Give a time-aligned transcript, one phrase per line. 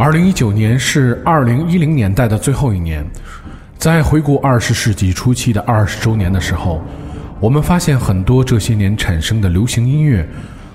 [0.00, 3.04] 二零一九年是二零一零年代的最后一年，
[3.76, 6.82] 在回顾二十世纪初期的二十周年的时候，
[7.38, 10.26] 我们发现很多这些年产生的流行音乐、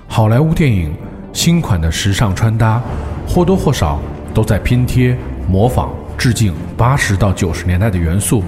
[0.06, 0.94] 好莱坞电影、
[1.32, 2.80] 新款的时尚穿搭，
[3.26, 4.00] 或多或少
[4.32, 8.44] 都在拼贴、模仿、致敬八十到九十年代的元素。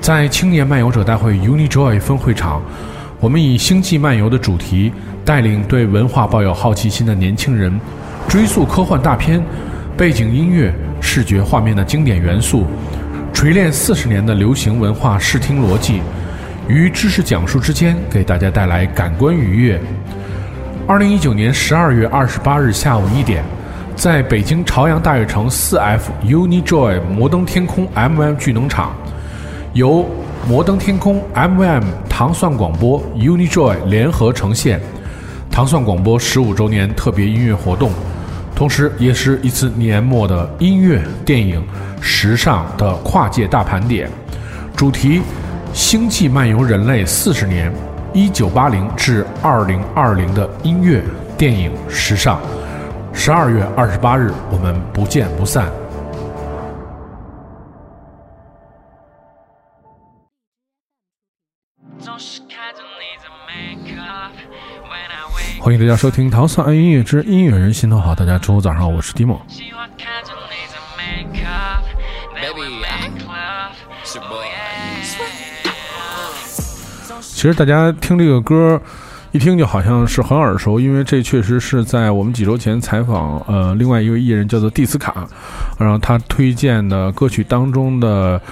[0.00, 2.62] 在青年漫游者大会 UniJoy 分会场，
[3.20, 4.90] 我们以星际漫游的主题，
[5.22, 7.78] 带领对文化抱有好奇心的年轻人，
[8.26, 9.38] 追溯科幻大片。
[9.96, 12.66] 背景音乐、视觉画面的经典元素，
[13.32, 16.00] 锤炼四十年的流行文化视听逻辑，
[16.66, 19.78] 与知识讲述之间，给大家带来感官愉悦。
[20.86, 23.44] 二零一九年十二月二十八日下午一点，
[23.94, 28.96] 在北京朝阳大悦城四 F UniJoy 摩登天空 MM 聚能场，
[29.74, 30.08] 由
[30.48, 34.80] 摩登天空 MM 糖蒜广播 UniJoy 联合呈现
[35.50, 37.90] 糖蒜广播十五周年特别音乐活动。
[38.62, 41.60] 同时，也是一次年末的音乐、电影、
[42.00, 44.08] 时尚的跨界大盘点，
[44.76, 45.18] 主题
[45.74, 47.72] 《星际漫游人类四十年
[48.14, 51.02] （一九八零至二零二零）》的音乐、
[51.36, 52.38] 电影、时尚。
[53.12, 55.66] 十二月二十八日，我们不见不散。
[65.62, 68.12] 欢迎大家收听《糖蒜爱音乐之音乐人心头好》。
[68.16, 69.40] 大家周五早上好，我是蒂莫。
[77.20, 78.82] 其实大家听这个歌，
[79.30, 85.28] 一听就好像是很耳熟，因为这确实是在我们几周前采访呃另外一位艺人叫做蒂斯卡，
[85.78, 88.42] 然后他推荐的歌曲当中的。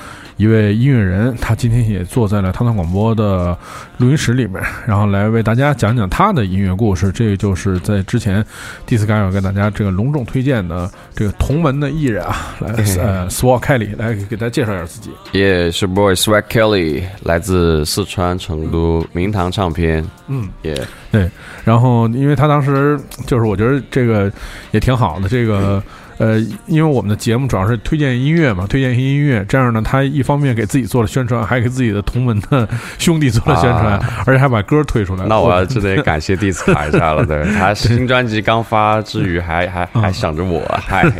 [0.41, 3.55] 一位音乐人，他今天也坐在了汤汤广播的
[3.98, 7.12] 录音室里面，然后来为大家讲讲他的音乐故事。
[7.12, 8.42] 这就是在之前
[8.86, 15.11] 第四感要跟大家这个隆重推荐的这个同门的艺人啊，来 呃，Swag Kelly 来给大家介绍一下自己。
[15.33, 20.02] 也是 Boy Swag Kelly，来自四川成都明堂唱片。
[20.29, 20.74] 嗯，也
[21.12, 21.30] 对。
[21.64, 24.33] 然后因为他当时就是我觉得这个
[24.70, 25.83] 也挺好的，这个。
[26.20, 35.25] 呃，因为我们的节目主要是推荐音乐嘛，推荐一些音乐，这样呢，他一方面给自己做了宣传，还给自己的同门的兄弟做了宣传，而且还把歌推出来。
[35.25, 41.11] 那我要真得感谢弟子卡一下了，对他新专辑刚发之余，还还还想着我，嗨，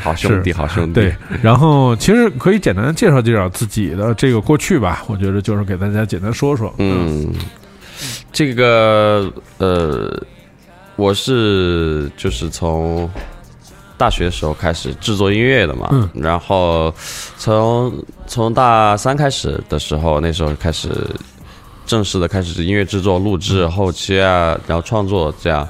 [0.00, 0.92] 好兄弟，好兄弟。
[1.00, 6.72] 对，然后其实可以简单介绍介绍自己的这个过去吧，我觉得就是给大家简单说说。
[6.78, 7.28] 嗯，
[8.30, 10.16] 这个呃，
[10.94, 13.10] 我是就是从。
[14.04, 16.92] 大学的时候开始制作音乐的嘛，然后
[17.38, 17.90] 从
[18.26, 20.90] 从大三开始的时候，那时候开始
[21.86, 25.66] 正式的开始音乐制作、录制、后期啊，然后创作这样。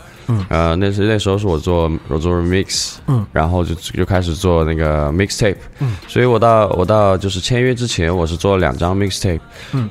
[0.49, 2.95] 呃，那时那时候是我做我做 remix，
[3.31, 5.97] 然后就就开始做那个 mixtape 嗯。
[6.09, 9.39] 所以我到我到就是签约之前，我是做了两张 mixtape。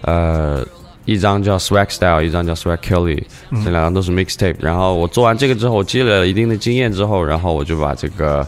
[0.01, 0.67] 呃。
[1.05, 3.23] 一张叫 Swag Style，一张叫 Swag Kelly，
[3.63, 4.55] 这两张都是 mixtape。
[4.59, 8.47] 然后我做完这个之后，积累了一定的经验之后，然后我就把这个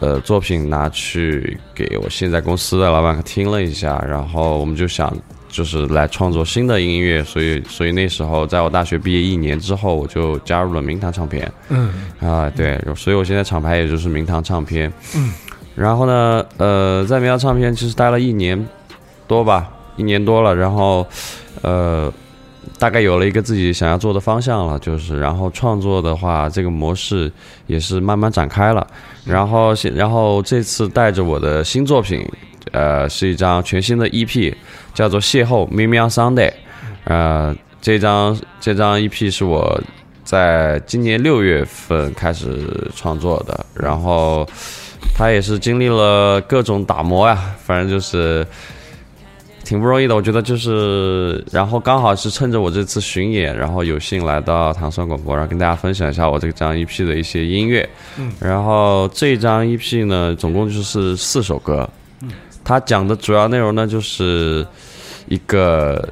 [0.00, 5.16] 呃作品拿去给我现在公司的老板听了一下，然后我们就想
[5.48, 7.22] 就是来创作新的音乐。
[7.22, 11.50] 所以，所以那时候在我大学毕业一年之后，我就加入了明堂唱片。
[11.68, 14.92] 嗯啊，对，所以我现在厂牌也就是明堂唱片。
[15.14, 15.32] 嗯，
[15.76, 18.66] 然后呢，呃，在明堂唱片其实待了一年
[19.28, 21.06] 多吧，一年多了，然后。
[21.62, 22.12] 呃，
[22.78, 27.30] 大概有了一个自己想要做的方向了，就是然后创作的话，这个模式
[27.66, 28.86] 也是慢慢展开了。
[29.24, 32.28] 然后，然后这次带着我的新作品，
[32.72, 34.52] 呃，是一张全新的 EP，
[34.92, 36.50] 叫做《邂逅 m i m i Sunday》。
[37.04, 39.80] 呃，这张这张 EP 是我
[40.22, 44.46] 在今年六月份开始创作的，然后
[45.16, 48.46] 它也是经历了各种打磨呀，反正就是。
[49.64, 57.88] 挺不容易的，我觉得就是，然后刚好是趁着我这次巡演，然后有幸来到唐山广播，然后跟大家分享一下我这张 EP 的一些音乐。
[58.18, 61.88] 嗯，然后这张 EP 呢，总共就是四首歌。
[62.20, 62.30] 嗯，
[62.62, 64.66] 它讲的主要内容呢，就是
[65.26, 66.06] 一个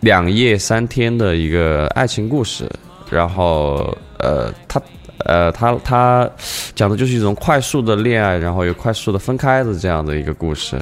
[0.00, 2.70] 两夜三天的一个爱情故事。
[3.10, 4.80] 然后，呃，它。
[5.24, 6.30] 呃，他他
[6.74, 10.80] 讲的就是一种快速的恋爱，然后又快速的分开的这样的一个故事。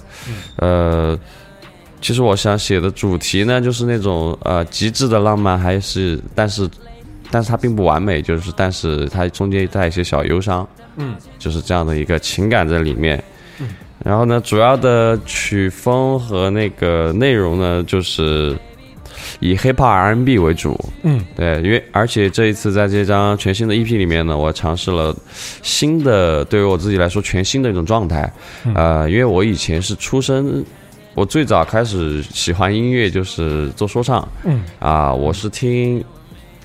[0.56, 1.18] 呃，
[2.00, 6.68] 其实我想写的主题呢，就是那种呃极致的浪漫，还是但是
[7.30, 10.66] 但是它并不完美，就是但是它中间带一些小忧伤。
[10.96, 13.22] 嗯，就是这样的一个情感在里面。
[13.58, 13.68] 嗯，
[14.04, 18.56] 然后呢，主要的曲风和那个内容呢，就是
[19.40, 20.78] 以 hip hop R&B 为主。
[21.02, 25.14] 嗯，对，因为而且这一次在这张全新的 EP 里面呢，我尝试了
[25.62, 28.32] 新的，对于我自己来说全新的一种状态。
[28.74, 30.64] 呃，因为我以前是出生，
[31.14, 34.26] 我最早开始喜欢音乐就是做说唱。
[34.44, 36.04] 嗯，啊，我是听。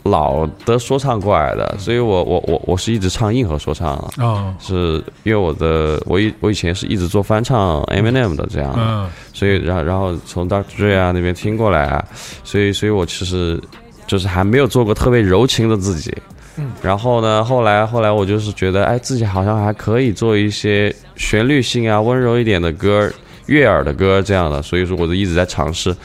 [0.04, 10.64] 老的说唱过来的，所以我我我我是一直唱硬核说唱啊，是因为我的我以我以前是一直做翻唱 Eminem 的这样，嗯，所以然后然后从 Dr.
[10.76, 12.04] Dre 啊那边听过来啊，
[12.44, 13.62] 所以所以我其实
[14.08, 16.12] 就是还没有做过特别柔情的自己，
[16.58, 23.08] 嗯，然后呢后来后来我就是觉得哎自己好像还可以做一些旋律性啊温柔一点的歌
[23.46, 25.96] 悦耳的歌这样的，所以说我就一直在尝试，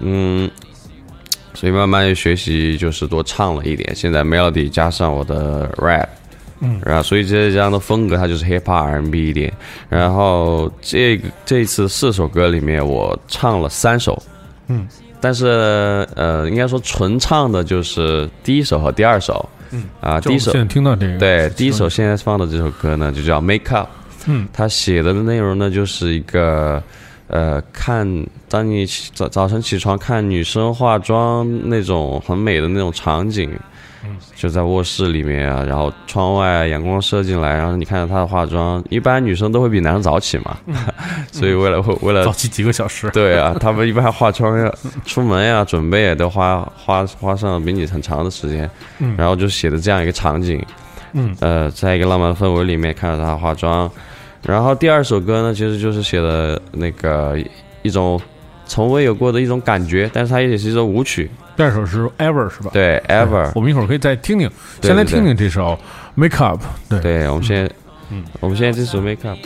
[0.00, 0.50] 嗯。
[1.54, 3.94] 所以慢慢学习，就是多唱了一点。
[3.94, 6.06] 现在 melody 加上我的 rap，
[6.60, 9.52] 嗯，然后所以这这样的风格，它就是 hip hop R&B 一点。
[9.88, 14.20] 然后这个这次四首歌里面，我唱了三首，
[14.66, 14.86] 嗯，
[15.20, 23.88] 但是呃，应该说纯唱的就是第一首和第二首，嗯啊，第一首现在听到这个，对，第一首现在放的这首歌呢，就叫 Make Up，
[24.26, 26.82] 嗯，他写的内容呢，就是一个。
[27.26, 28.06] 呃，看，
[28.48, 33.50] 当你早早晨起床看女生化妆那种很美的那种场景，
[34.36, 40.58] 就在卧室里面啊，然后窗外阳光射进来，然后你看到她的化妆，一般女生都会比男生早起嘛，
[41.32, 44.70] 所以为了为了早起几个小时，对啊，他们一般化妆呀、
[45.06, 48.70] 出门呀、准备也都花花花上比你很长的时间，
[49.16, 50.62] 然后就写的这样一个场景，
[51.14, 53.90] 嗯，呃，在一个浪漫氛围里面看到她化妆。
[54.46, 57.36] 然后第二首歌呢，其实就是写的那个
[57.82, 58.20] 一种
[58.66, 61.30] 从未有过的一种感觉，但是它也是一首舞曲。
[61.56, 62.70] 第二首是 Ever 是吧？
[62.72, 63.52] 对，Ever。
[63.54, 64.50] 我们一会儿可以再听听，
[64.82, 65.78] 先来听听这首
[66.14, 66.60] Make Up。
[66.88, 67.72] 对，对，我们现在，
[68.10, 69.38] 嗯，我们现在这首 Make Up。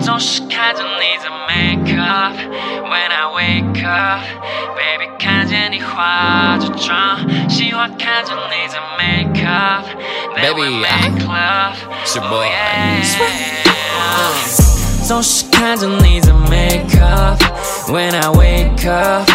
[0.00, 2.36] 总是看着你在 make up
[2.84, 4.20] when I wake up
[4.76, 7.18] baby 看见你化着妆
[7.48, 9.86] 喜欢看着你在 make up
[10.36, 11.74] baby make love
[12.04, 12.46] 是 boy
[15.06, 17.42] 总是看着你在 make up
[17.88, 19.30] when I wake up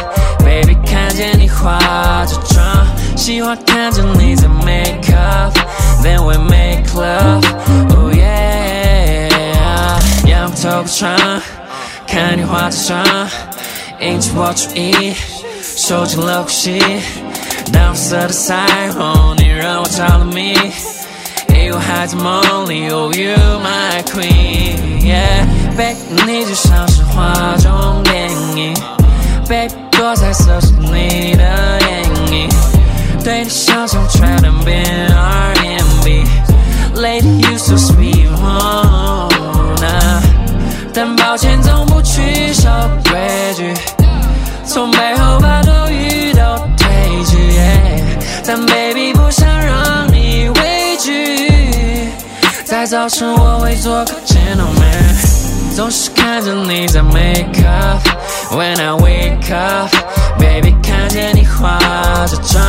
[0.45, 2.85] baby 看见你化着妆
[3.17, 5.57] 喜欢看着你在 make up
[6.03, 7.43] then we make love
[7.97, 8.88] oh yeah
[10.49, 11.15] 仰头不长，
[12.07, 13.05] 看你化着妆，
[14.01, 15.13] 引起我注意，
[15.61, 16.81] 收紧了呼吸。
[17.71, 20.57] 淡色的彩虹，你让我着了迷，
[21.49, 22.89] 以为还在梦里。
[22.89, 28.73] Oh you my queen，yeah，baby 你就像是画中电影
[29.47, 32.49] ，baby 多彩色是你的眼影，
[33.23, 36.21] 对你想象却能变 R&B，Lady
[37.51, 38.29] you so sweet。
[41.01, 42.69] 但抱歉，总不去守
[43.05, 43.73] 规矩，
[44.65, 46.41] 从背后把多余都
[46.75, 47.37] 推去。
[48.45, 52.09] 但 baby 不想让你畏惧，
[52.65, 58.05] 在早晨我会做个 gentleman，总是看着你在 make up。
[58.51, 61.79] When I wake up，baby 看见你化
[62.27, 62.61] 着妆，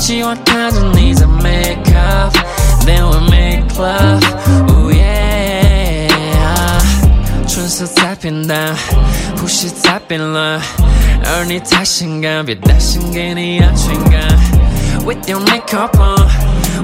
[0.00, 5.67] 喜欢看着你在 make up，then we make love，oh yeah
[7.68, 8.74] 色在变淡，
[9.40, 10.60] 呼吸在变乱，
[11.24, 14.22] 而你太性感，别担心，给你安全感。
[15.04, 16.26] With your makeup on，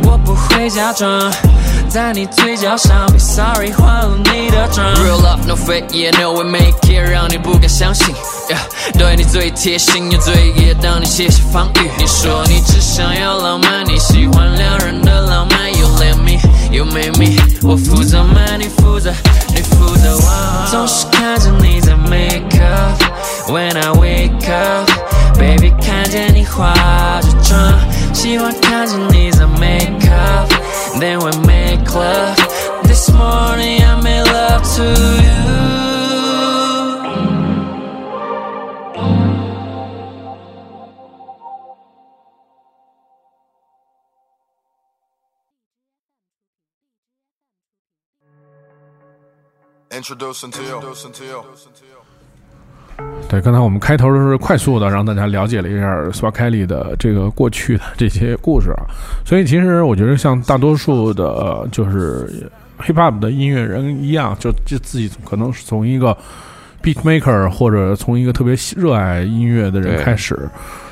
[0.02, 1.32] 我不会假装，
[1.88, 4.86] 在你嘴角上，Be sorry，换了你的妆。
[4.96, 8.14] Real love no fake，yeah，no we make it，让你不敢相信。
[8.48, 11.90] Yeah，对你最贴心又最野，当你卸下防御。
[11.98, 15.72] 你说你只想要浪漫，你喜欢两人的浪漫。
[15.72, 16.38] You let me
[16.73, 19.11] me，you make me，我负责买，你负责。
[19.49, 26.73] 你负责我，总是看着你在 make up。When I wake up，baby 看见你化
[27.21, 27.79] 着妆，
[28.13, 35.92] 喜欢看着你在 make up。Then we make love。This morning I made love to you。
[53.28, 58.86] 对，刚才我们开头的是快速的让大家了解了一下 s w a k e l y 的这个过去的这些故事啊，
[59.26, 62.48] 所以其实我觉得像大多数的，就是
[62.78, 66.16] hip hop 的音乐人一样，就就自己可能是从一个
[66.82, 70.48] beat maker 或者从一个特别热爱音乐的人开始，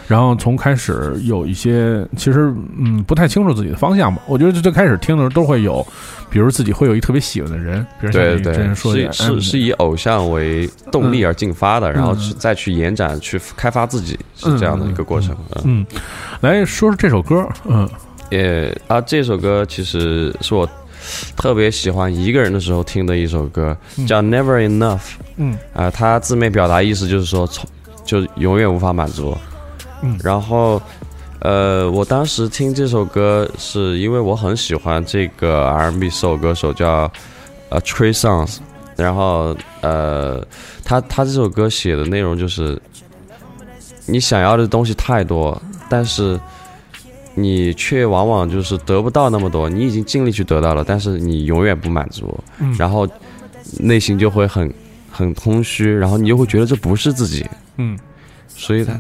[0.08, 4.20] 然后从开始有一些其实嗯不太清楚自己的方向吧。
[4.26, 5.86] 我觉得最开始听的时候都会有，
[6.28, 15.36] 比如自己会有一特别喜欢的人，比如像你之对对前，说的是是是以偶像为动力而进发的，然后去再去延展、去开发自己，是这样的一个过程。
[15.64, 16.00] 嗯，嗯，
[16.40, 17.88] 来说说这首歌，嗯
[18.30, 20.68] 也啊，这首歌其实是我
[21.36, 24.98] 特别喜欢一个人的时候听的一首歌，叫《Never Enough》。
[25.36, 27.66] 嗯啊，它字面表达意思就是说，从
[28.04, 29.36] 就永远无法满足。
[30.02, 30.18] 嗯。
[30.22, 30.80] 然后，
[31.40, 37.10] 呃，我当时听这首歌是因为我很喜欢这个 R&B soul 歌手叫
[37.70, 38.58] 呃 Trey Songs
[38.96, 40.46] 然后呃，
[40.84, 42.80] 他他这首歌写的内容就是，
[44.06, 46.38] 你想要的东西太多，但是
[47.34, 52.76] 你却往往就是得不到那么多，你已经尽力去得到了，但是你永远不满足，嗯。
[52.78, 53.08] 然后
[53.78, 54.72] 内心就会很
[55.10, 57.44] 很空虚，然后你就会觉得这不是自己，
[57.78, 57.98] 嗯。
[58.48, 58.92] 所以他，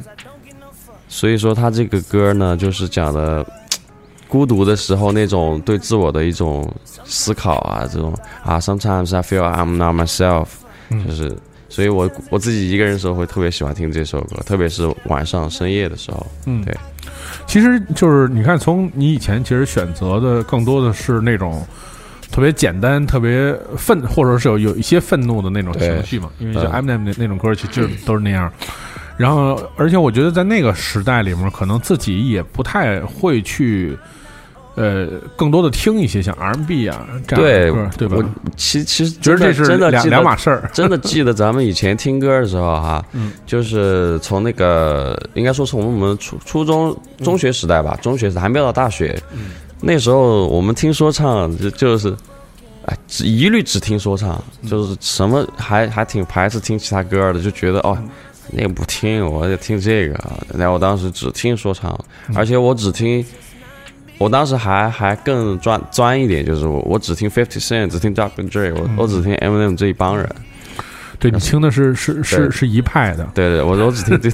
[1.12, 3.46] 所以说他这个歌呢，就是讲的
[4.26, 6.66] 孤独的时候那种对自我的一种
[7.04, 10.46] 思考啊，这种啊，sometimes I feel I'm not myself，
[10.88, 11.36] 嗯就是，
[11.68, 16.74] 所以我我自己一个人的时候会特别喜欢听这首歌，特别是晚上深夜的时候，嗯，对。
[17.46, 21.62] 其实就是你看，从你以前其实选择的更多的是那种
[22.30, 26.30] 特别简单、特别愤，或者是有有一些愤怒的那种情绪嘛。
[26.38, 28.50] 因为像嗯 Eminem 那那种歌，其实都是那样。
[29.16, 33.96] 然后，而且我觉得在那个时代里面，可能自己也不太会去，
[34.74, 38.24] 呃，更多的听一些像 R&B 啊这样歌，对吧我？
[38.56, 40.68] 其其实觉得这是两真的两两码事儿。
[40.72, 49.50] 真的记得咱们以前听歌的时候哈， 嗯就是从那个应该说从我们初初中中学时代吧，中学时代还没有到大学，嗯
[49.80, 52.16] 那时候我们听说唱就就是，
[52.86, 57.98] 哎，只一律只听说唱，嗯就是什么还还挺排斥听其他歌的，就觉得哦。
[58.52, 60.14] 那个不听，我得听这个。
[60.56, 61.92] 然后我当时只听说唱，
[62.28, 63.24] 嗯而且我只听，
[64.18, 68.48] 我当时还还更专专一点，就是我我只听 Fifty Cent，只听 Dr.
[68.50, 70.28] Dre，我我只听 Eminem 这一帮人。
[71.18, 74.28] 对你听的是是是是一派的，对对，我我只听 这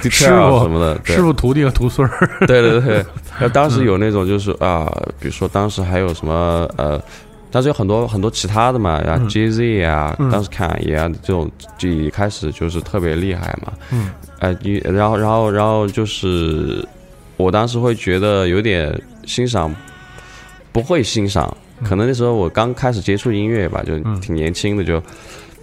[0.00, 2.30] 这师傅什么的，师傅徒弟和徒孙儿。
[2.46, 3.04] 对对对。
[3.48, 4.86] 当时有那种就是啊，
[5.18, 7.02] 比如说当时还有什么呃，
[7.50, 9.28] 当时有很多很多其他的嘛，呀嗯。
[9.28, 10.30] Jay Z 啊，嗯。
[10.30, 13.72] 当时侃爷啊这种，就一开始就是特别厉害嘛。
[13.90, 14.10] 嗯。
[14.38, 16.86] 呃，你然后然后然后就是，
[17.36, 19.74] 我当时会觉得有点欣赏，
[20.72, 21.54] 不会欣赏，
[21.84, 24.20] 可能那时候我刚开始接触音乐吧，就嗯。
[24.20, 25.02] 挺年轻的，就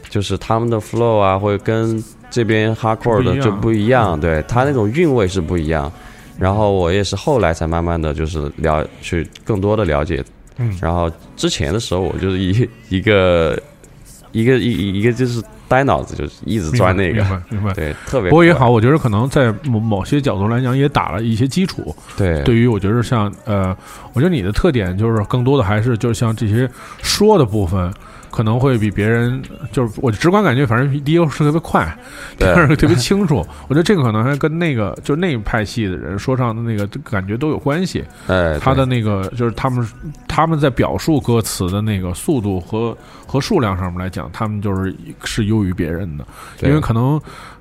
[0.10, 5.92] 就是他们的 flow 啊，会跟这边 hardcore 的就不一样，对他那种韵味是不一样。
[6.38, 10.24] 然后我也是后来才慢慢的就是了去更多的了解，
[10.58, 13.60] 嗯然后之前的时候我就是一 一个
[14.32, 17.74] 一个一一个就是呆脑子，就是一直钻那个明，白明白。
[17.74, 21.94] 对，特别不过也好，我觉得可能在某某些角度来讲，也打了一些基础。
[22.16, 23.76] 对对于我觉得像呃，
[24.14, 26.70] 我觉得你的特点就是更多的还是就是像这些
[27.02, 27.94] 说的部分，
[28.38, 29.42] 可能会比别人
[29.72, 31.98] 就是我直观感觉，反正第一个是特别快，
[32.38, 33.38] 第二个特别清楚。
[33.68, 38.06] 我觉得这个可能还跟那个就那一派系的人说唱的那个感觉都有关系。
[38.28, 39.84] 哎，他的那个就是他们
[40.28, 46.24] 他们在表述歌词的那个速度和和数量上面来讲，他们就是是优于别人的，
[46.62, 47.20] 因为可能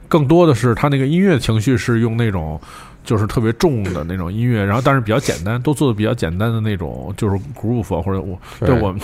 [0.08, 2.60] 更多的是他那个音乐情绪是用那种。
[3.06, 9.00] 就是特别重的那种音乐，然后但是比较简单，都做的比较简单的那种，就是 groove 啊或者我对对我我们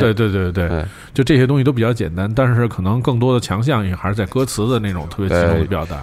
[0.00, 0.68] 对对对对。
[0.68, 0.84] 对，
[1.14, 5.98] 就这些东西都比较简单，但是可能更多的强项也还是在歌词的那种特别激动的表达。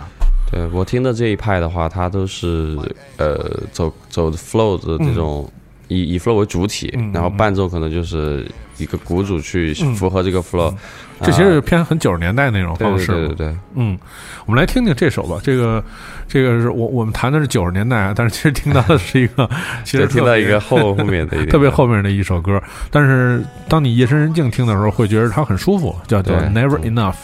[0.52, 2.78] 对我听的这一派的话，它都是
[3.18, 3.38] 呃
[3.72, 5.52] 走走 flow 的这种、
[5.88, 10.74] 以以 flow 为主体，嗯然后伴奏可能就是一个鼓组去符合这个 flow，、
[11.22, 13.98] 这其实偏很九十年代那种方式对对，嗯，
[14.46, 15.40] 我们来听听这首吧。
[15.44, 15.84] 这个，
[16.27, 19.50] 这个是我我们谈的是九十年代啊，但是其实听到的是一个，
[19.84, 22.62] 其实听到一个后后面的一点特别后面的一首歌。
[22.91, 27.15] 但是当你夜深人静听的时候，会觉得它很舒服，叫做 Never Enough。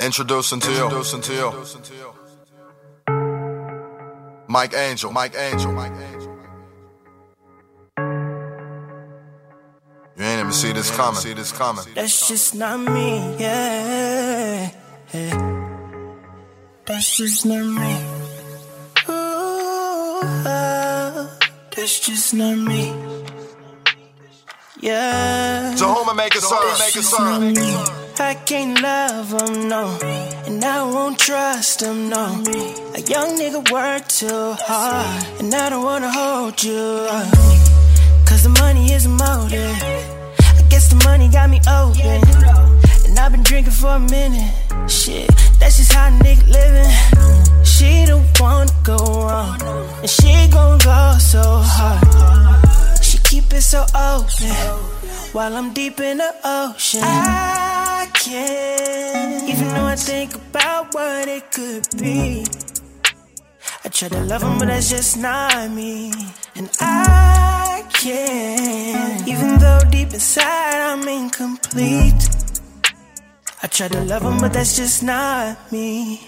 [0.00, 0.88] To you.
[0.88, 1.50] Introducing to you.
[4.48, 5.10] Mike Angel.
[5.12, 5.72] Mike Angel.
[5.72, 6.17] Mike Angel.
[10.18, 11.20] You ain't even see this coming.
[11.20, 11.84] See this coming.
[11.94, 14.68] That's just not me, yeah.
[15.14, 15.94] yeah.
[16.86, 17.94] That's just not me.
[19.08, 21.38] Ooh, ah,
[21.70, 22.92] that's just not me.
[24.80, 25.76] Yeah.
[25.76, 26.78] Jehovah make it serve.
[26.80, 28.20] Make a song, just not serve.
[28.20, 29.98] I can't love him, no.
[30.46, 32.42] And I won't trust him, no.
[32.96, 35.26] A young nigga work too hard.
[35.38, 37.77] And I don't wanna hold you up.
[38.28, 39.76] Cause the money is a motive.
[40.60, 42.20] I guess the money got me open.
[43.06, 44.52] And I've been drinking for a minute.
[44.88, 47.64] Shit, that's just how nigga living.
[47.64, 48.08] She
[48.40, 49.60] one to go wrong.
[50.00, 53.02] And she gon' go so hard.
[53.02, 54.54] She keep it so open.
[55.32, 57.00] While I'm deep in the ocean.
[57.02, 59.48] I can't.
[59.48, 62.46] Even though I think about what it could be.
[63.84, 66.12] I try to love him, but that's just not me.
[66.58, 69.28] And I can't.
[69.28, 72.28] Even though deep inside I'm incomplete.
[73.62, 76.20] I try to love him, but that's just not me.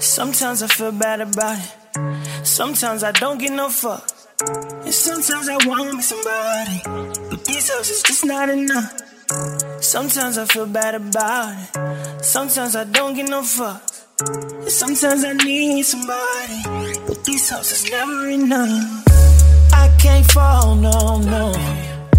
[0.00, 2.46] Sometimes I feel bad about it.
[2.46, 4.10] Sometimes I don't get no fuck.
[4.40, 6.80] And sometimes I want me somebody.
[7.30, 8.92] But these hoes is just not enough.
[9.80, 12.24] Sometimes I feel bad about it.
[12.24, 13.82] Sometimes I don't get no fuck.
[14.20, 16.98] And sometimes I need somebody.
[17.06, 19.03] But these hoes is never enough.
[20.04, 21.50] Can't fall, no, no.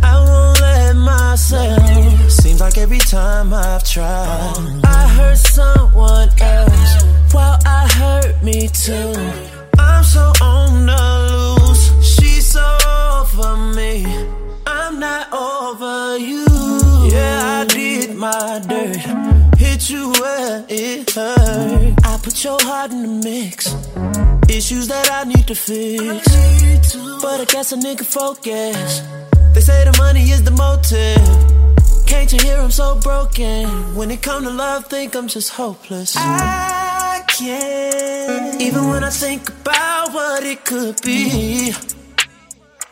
[0.01, 2.32] I won't let myself.
[2.32, 7.04] Seems like every time I've tried, I hurt someone else.
[7.32, 9.13] Well, I hurt me too.
[9.77, 11.86] I'm so on the loose.
[12.04, 12.65] She's so
[13.20, 14.04] over me.
[14.65, 16.48] I'm not over you.
[17.12, 19.60] Yeah, I did my dirt.
[19.60, 21.94] Hit you where it hurt.
[22.04, 23.75] I put your heart in the mix.
[24.50, 26.96] Issues that I need to fix.
[27.22, 29.02] But I guess a nigga focus.
[29.54, 32.06] They say the money is the motive.
[32.06, 33.68] Can't you hear I'm so broken?
[33.96, 36.16] When it come to love, think I'm just hopeless.
[36.16, 38.62] I can't.
[38.62, 41.74] Even when I think about what it could be.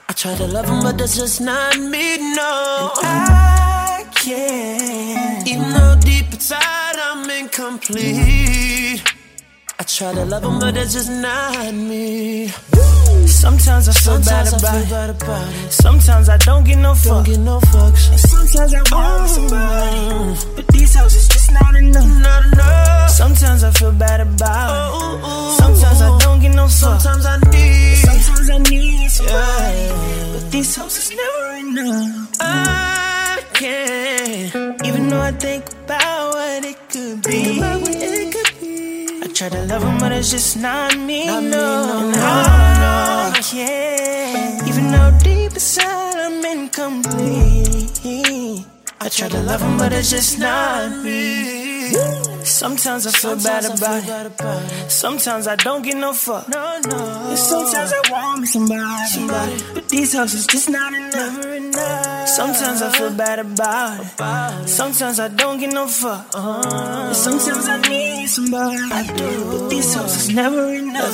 [0.10, 2.92] I try to love him, but that's just not me, no.
[2.96, 5.48] I can't.
[5.48, 9.04] Even though deep inside I'm incomplete.
[9.80, 12.48] I try to love him, but that's just not me.
[13.26, 14.90] Sometimes I feel, bad, Sometimes I about feel it.
[14.90, 15.72] bad about it.
[15.72, 18.12] Sometimes I don't get no Don't get no fucks.
[18.12, 20.56] And sometimes I want oh, somebody.
[20.56, 22.06] But these houses just not enough.
[22.22, 23.10] Not enough.
[23.10, 24.92] Sometimes I feel bad about it.
[24.94, 25.58] Oh, ooh, ooh.
[25.58, 27.02] Sometimes I don't get no fuck.
[27.02, 27.96] Sometimes I need.
[27.96, 29.78] Sometimes I need somebody.
[29.78, 30.34] Yeah.
[30.34, 32.30] But these houses never enough.
[32.40, 34.86] I can't.
[34.86, 38.43] Even though I think about what it could be.
[39.44, 41.28] I try to love him, but it's just not me.
[41.28, 44.66] Not me, no, no, no, I can't.
[44.70, 47.94] Even though deep inside I'm incomplete.
[49.04, 51.92] I try to love him, but it's just not me.
[52.46, 54.90] Sometimes I feel bad about it.
[54.90, 56.48] Sometimes I don't get no fuck.
[56.48, 57.28] No, no.
[57.30, 59.06] And sometimes I want me somebody.
[59.08, 59.62] Somebody.
[59.74, 62.30] But these houses just not enough.
[62.30, 64.00] Sometimes I feel bad about
[64.64, 64.70] it.
[64.70, 66.30] Sometimes I don't get no fuck.
[66.34, 67.08] Uh-huh.
[67.08, 68.78] And sometimes I need somebody.
[68.90, 69.44] I do.
[69.52, 71.12] But these houses never enough.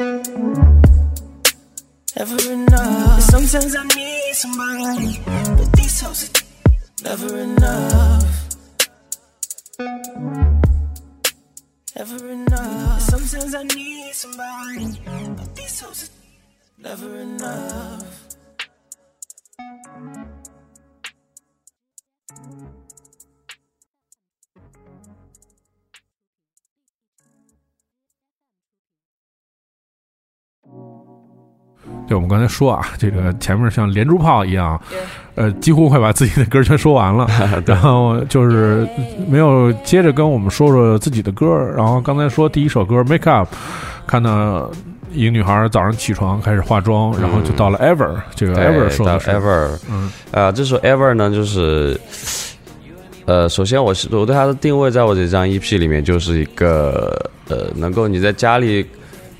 [0.00, 0.69] Never enough.
[2.16, 3.20] Never enough.
[3.22, 5.20] Sometimes I need somebody.
[5.24, 6.32] But these houses
[7.04, 8.48] Never enough.
[11.96, 13.00] never enough.
[13.00, 15.00] Sometimes I need somebody.
[15.36, 16.10] But these houses
[16.78, 18.26] Never enough.
[32.10, 34.80] 对，我们刚才说啊，这个前面像连珠炮一样，
[35.36, 37.28] 呃，几乎快把自己的歌全说完了，
[37.64, 38.84] 然后就是
[39.28, 41.46] 没有接着跟我们说说自己的歌。
[41.76, 43.48] 然后刚才说第一首歌《Make Up》，
[44.08, 44.68] 看到
[45.12, 49.30] 一个女孩早上起床开始化妆，然后就到了 Ever，这个 Ever 说的是。
[49.30, 50.10] Ever，嗯。
[50.32, 51.96] 啊，这首 Ever 呢，就是，
[53.24, 57.16] 呃，首先我是我对它的定位，在我这张 EP 里面就是一个
[57.48, 58.84] 呃，能够你在家里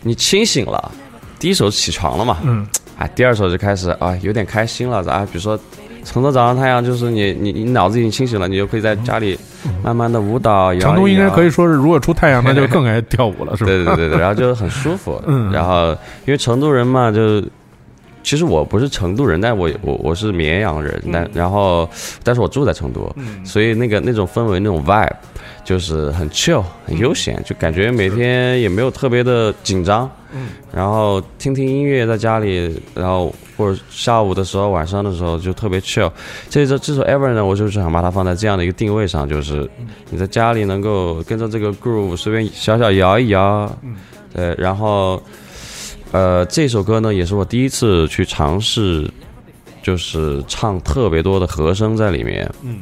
[0.03, 0.93] 你清醒了，
[1.41, 2.65] 第一首起床了嘛，嗯，
[2.99, 5.59] 哎，第二首就开始啊有点开心了啊，比如说
[6.05, 9.39] 乘着早上太阳，就是你你你脑子已经清醒了，你就可以在家里
[9.83, 13.71] 慢慢的舞蹈，成都应该可以说是，如果出太阳，那就更爱跳舞了，是吧？
[13.71, 15.21] 对对对对，然后就很舒服。
[15.27, 15.51] 嗯。
[15.51, 15.89] 然后
[16.27, 17.43] 因为成都人嘛，就
[18.23, 21.89] 其实我不是成都人，但我我我是绵阳人，但然后
[22.23, 23.11] 但是我住在成都，
[23.45, 25.13] 所以那个那种氛围那种 vibe
[25.65, 30.11] 就是很 chill 很悠闲，就感觉每天也没有特别的紧张。
[30.73, 36.09] 然后听听音乐在家里，然后或者下午的时候、晚上的时候就特别 chill。
[36.49, 39.69] 这首这首 Ever 呢，我就是想把它放在这样的一个定位上，就是
[40.09, 43.69] 你在家里能够跟着这个 groove 随便小小摇一摇，
[44.33, 45.21] 对，然后
[46.13, 49.09] 呃这首歌呢也是我第一次去尝试，
[49.83, 52.81] 就是唱特别多的和声在里面，嗯，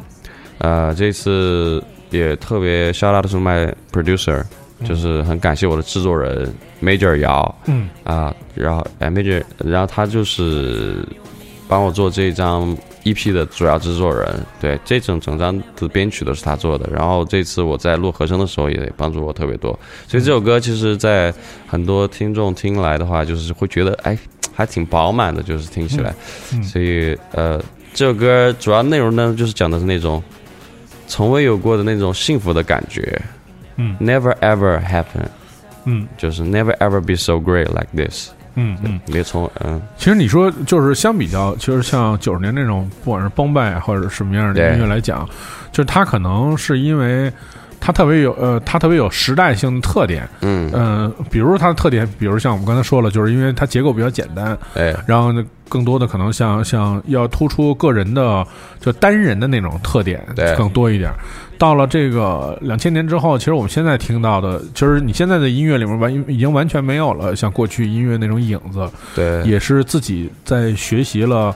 [0.59, 4.43] 呃这次也特别 shout out to my producer，
[4.85, 7.89] 就是很感谢我的制作人 Major 姚，嗯。
[8.05, 11.05] 啊，然后哎 Major，然后他就是
[11.69, 12.77] 帮我做这张
[13.13, 14.29] EP 的主要制作人，
[14.61, 16.89] 对这种整张的编曲都是他做的。
[16.93, 21.33] 然后这次我在录和声的时候也帮助我特别多，所以这首歌其实，在
[21.67, 24.17] 很多听众听来的话，就是会觉得哎，
[24.55, 26.15] 还挺饱满的，就是听起来。
[26.63, 27.63] 所以呃，
[27.95, 30.23] 这首歌主要内容呢，就是讲的是那种
[31.07, 33.21] 从未有过的那种幸福的感觉。
[33.77, 35.27] 嗯，Never ever happen，
[35.85, 38.31] 嗯就是 Never ever be so great like this。
[38.59, 39.01] 嗯嗯。
[39.07, 45.27] 没错嗯其实你说就是相比较，其实像九十年那种不管是崩败或者什么样的对音乐来讲，
[45.73, 47.33] 就是它可能是因为
[47.81, 50.29] 它特别有呃，它特别有时代性的特点。
[50.41, 58.45] 嗯，嗯、比如它的特点，比如像我们刚才说了，就是因为它结构比较简单，哎，然后呢，更多的可能像像要突出个人的
[58.81, 61.13] 就单人的那种特点对更多一点。
[61.59, 71.55] 到了这个两千年之后，其实我们现在听到的，就是你现在的音乐里面完已经完全没有了像过去音乐那种影子，对，也是自己在学习了，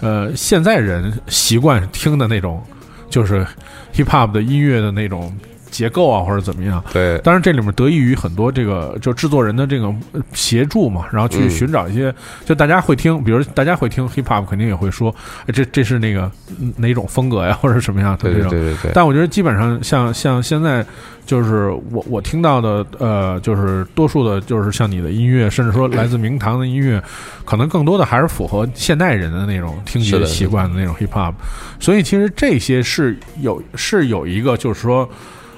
[0.00, 2.60] 呃，现在人习惯听的那种，
[3.08, 3.46] 就是
[3.94, 5.32] hip hop 的音乐的那种
[5.74, 6.82] 结构啊，或者怎么样。
[6.92, 15.12] 对，当然，这里面得益于很多这个就制作人的这个呃协助嘛，然后去嗯寻找一些，就大家会听，比如大家会听 hip hop，肯定也会说，
[15.46, 18.50] 哎这这是那个嗯哪种风格呀， 或者什么样的对这种。
[18.50, 20.86] 对对对对，但我觉得基本上像像现在，
[21.26, 27.02] 就是我我听到的，呃，就是多数的，就是像你的音乐，甚至说来自明堂的音乐，
[27.44, 31.34] 可能更多的还是符合现代人的那种听觉习惯的那种 hip hop。
[31.80, 35.08] 所以其实这些是有是有一个就是说，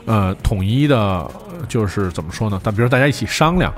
[0.06, 1.30] 呃，统一的，呃
[1.68, 2.60] 就是怎么说呢？
[2.62, 3.72] 但比如大家一起商量，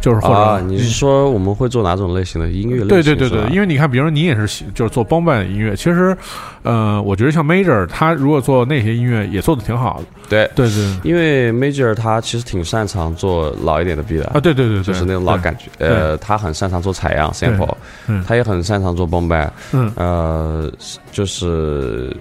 [0.00, 2.88] 就是或者、啊，你是说我们会做哪种类型的音乐类型？
[2.88, 6.16] 对对对对，因为为你看，比如说你也是喜就是做帮办的音乐，其实，
[6.62, 15.64] 呃，我觉得像 Major 他如果做那些音乐也做的挺好的，对，对对因为 Major 他其实挺擅长做老一点的 beat 的啊，对对对对，就是那种老感觉。
[15.78, 17.74] 呃，他很擅长做采样 sample，
[18.06, 19.52] 嗯他也很擅长做帮办。
[19.72, 20.72] 嗯呃，
[21.12, 22.14] 就是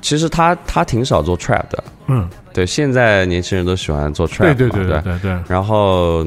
[0.00, 1.84] 其实他他挺少做 trap 的。
[2.06, 6.26] 嗯，对，现在年轻人都喜欢做 trap 嘛，对对对对对对，然后，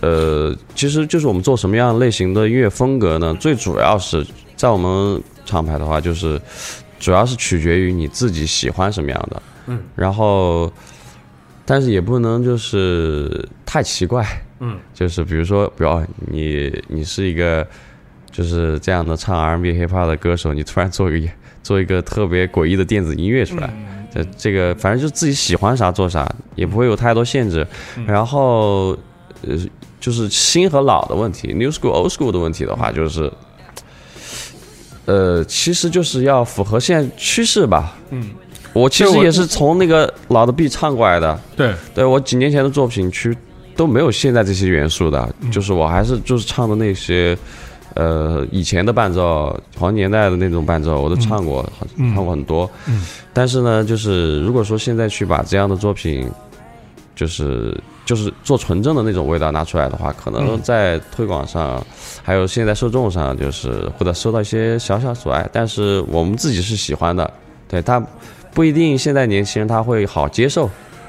[0.00, 3.34] 呃，其实就是我们做什么样类型的音乐风格呢？
[3.40, 6.40] 最主要是在我们厂牌的话，就是
[7.00, 9.42] 主要是取决于你自己喜欢什么样的。
[9.66, 10.70] 嗯，然后，
[11.64, 14.26] 但是也不能就是太奇怪。
[14.60, 17.66] 嗯，就是比如说，比如哦你你是一个
[18.30, 23.70] 就是这样的唱 R&B hip hop 的歌手，你突然做一个做一个特别诡异的电子音乐出来。
[24.14, 27.66] 这这个反正就自己喜欢啥做啥，也不会有太多限制。
[28.06, 28.90] 然后
[29.40, 29.56] 呃，
[29.98, 33.32] 就是新和老的问题，new school old school 的问题的话，就是
[35.06, 37.96] 呃，其实就是要符合现在趋势吧。
[38.10, 38.30] 嗯，
[38.74, 41.40] 我其实也是从那个老的 B 唱过来的。
[41.56, 43.34] 对对我几年前的作品其实
[43.74, 47.34] 都没有现在这些元素的，嗯就是我还是就是唱的那些。
[47.94, 51.64] 呃，以前的伴奏，黄年代的那种伴奏，我都唱过，
[51.96, 52.68] 嗯唱过很多。
[52.86, 56.30] 嗯但是呢，就是如果说现在去把这样的作品，
[57.14, 61.84] 就是就是做纯正的那种味道拿出来的话，可能嗯在推广上，
[62.22, 65.48] 还有现在受众上，就是或者受到一些小小阻碍。
[65.52, 67.30] 但是我们自己是喜欢的，
[67.68, 68.04] 对他
[68.52, 70.68] 不一定现在年轻人他会好接受。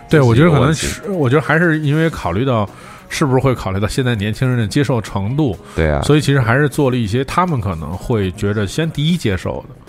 [0.09, 2.69] 对，我觉得可能我觉得还是因为考虑到
[3.13, 9.75] 是不是会考虑到现在年轻人的接受程度，对啊，所以其实还是做了一些他们可能会觉得先第一接受的。
[9.75, 9.83] 呃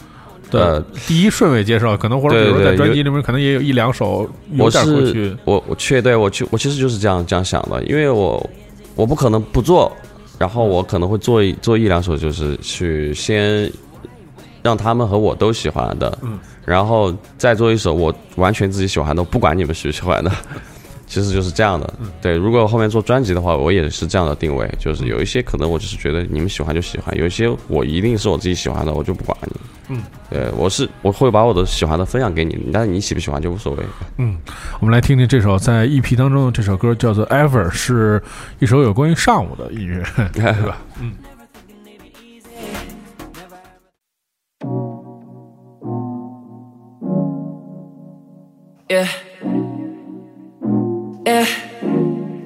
[0.55, 8.51] 的第一顺位接受，可能或者比如说在对对专辑里面，可能也有一两首有我点过去是，我我确对我去我其实就是这样这样想的，因为我
[8.95, 9.91] 我不可能不做，
[10.39, 13.69] 然后我可能会做一做一两首，就是去先
[14.63, 20.31] 让他们和我都喜欢的，嗯，然后再做一首我完全自己喜欢的，不管你们喜不喜欢的。
[21.07, 22.37] 其实就是这样的，嗯对。
[22.37, 29.53] 如果后面做专辑的话，我也是这样的定位，就是有一些可能我只是觉得你们喜欢就喜欢，有一些我一定是我自己喜欢的，我就不管你。
[29.89, 33.85] 嗯，对，我是我会把我的喜欢的分享给你，但是你喜不喜欢就无所谓。
[34.17, 34.37] 嗯，
[34.81, 38.23] 我们来听听这首在 EP 当中的这首歌，叫做《Ever》，是
[38.61, 40.79] 一首有关于上午的音乐，对吧？
[41.01, 41.13] 嗯。
[48.89, 49.09] Yeah.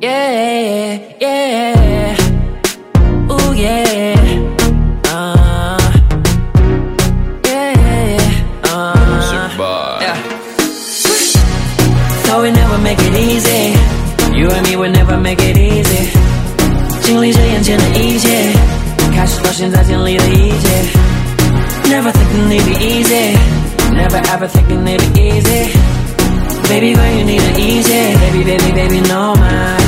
[0.02, 1.00] Yeah.
[1.20, 2.18] Yeah.
[3.32, 4.16] Ooh, yeah.
[5.08, 5.80] Uh.
[7.46, 8.20] Yeah.
[8.64, 10.00] Uh.
[10.02, 10.18] Yeah.
[12.24, 13.74] Thought we never make it easy.
[14.38, 16.10] You and me would never make it easy.
[17.02, 18.54] 经历着眼前的一切，
[19.14, 20.68] 开始到现在经历的一切。
[21.90, 23.38] Never thinking it'd be easy.
[23.94, 25.72] Never ever thinking it'd be easy.
[26.70, 28.16] Baby, girl, you need it easy.
[28.18, 29.87] Baby, baby, baby, no man.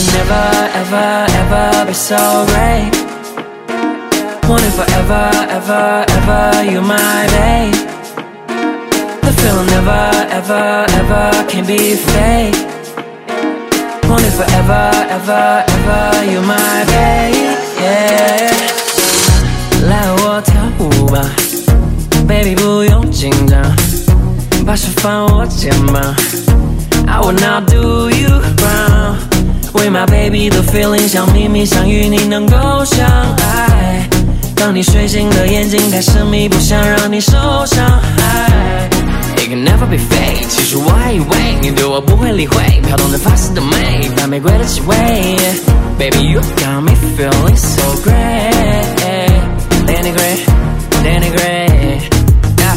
[0.00, 0.46] you never,
[0.80, 1.08] ever,
[1.40, 2.16] ever be so
[2.50, 2.90] great.
[4.48, 5.24] Want it forever,
[5.56, 7.74] ever, ever, you're my babe.
[9.22, 10.04] The feeling never,
[10.38, 12.56] ever, ever can be fake.
[14.08, 14.84] Want it forever,
[15.16, 17.56] ever, ever, you're my babe.
[17.78, 18.52] Yeah.
[19.88, 21.20] 来和我跳舞吧，
[22.26, 23.60] baby 不用紧张，
[24.64, 26.14] 把手放我肩膀，
[27.06, 29.29] I will not do you wrong。
[29.73, 33.07] 为 my baby 的 feeling 像秘密想与，你能够相
[33.37, 34.07] 爱。
[34.55, 37.31] 当你睡醒的眼睛太神秘，不想让你受
[37.65, 38.89] 伤害。
[39.37, 41.25] It can never be fake，其实我还以为
[41.61, 44.95] 你对我不会理会，飘动着发丝的美，白玫瑰的气味。
[45.97, 48.51] Baby you got me feeling so great。
[49.85, 50.45] Danny Gray,
[51.03, 51.99] Danny Gray.
[52.57, 52.75] Yeah.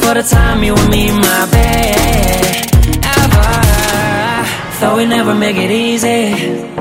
[0.00, 2.06] For the time you and me, my babe.
[4.75, 4.75] Ever.
[4.79, 6.71] Thought we never make it easy.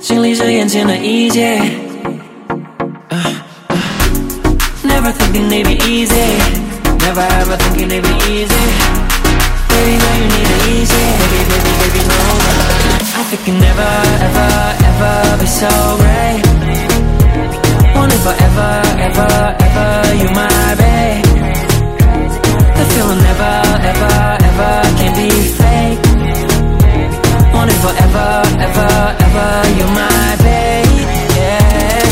[0.00, 1.60] 经历着眼前的一切。
[4.84, 6.28] Never thinking they'd be easy.
[7.04, 8.64] Never ever thinking they'd be easy.
[9.68, 11.04] Baby, girl, you need it easy.
[11.20, 12.20] Baby, baby, baby, no.
[13.18, 13.92] I think it never,
[14.26, 14.50] ever,
[14.88, 15.70] ever be so
[16.02, 16.42] great.
[17.94, 18.70] Want it forever,
[19.06, 19.32] ever,
[19.66, 19.88] ever,
[20.20, 21.24] you my babe.
[22.76, 23.54] The feeling never,
[23.92, 24.16] ever,
[24.48, 24.91] ever can
[25.22, 26.02] be fake.
[27.54, 31.06] Want it forever, ever, ever, you my babe.
[31.36, 32.02] Yeah.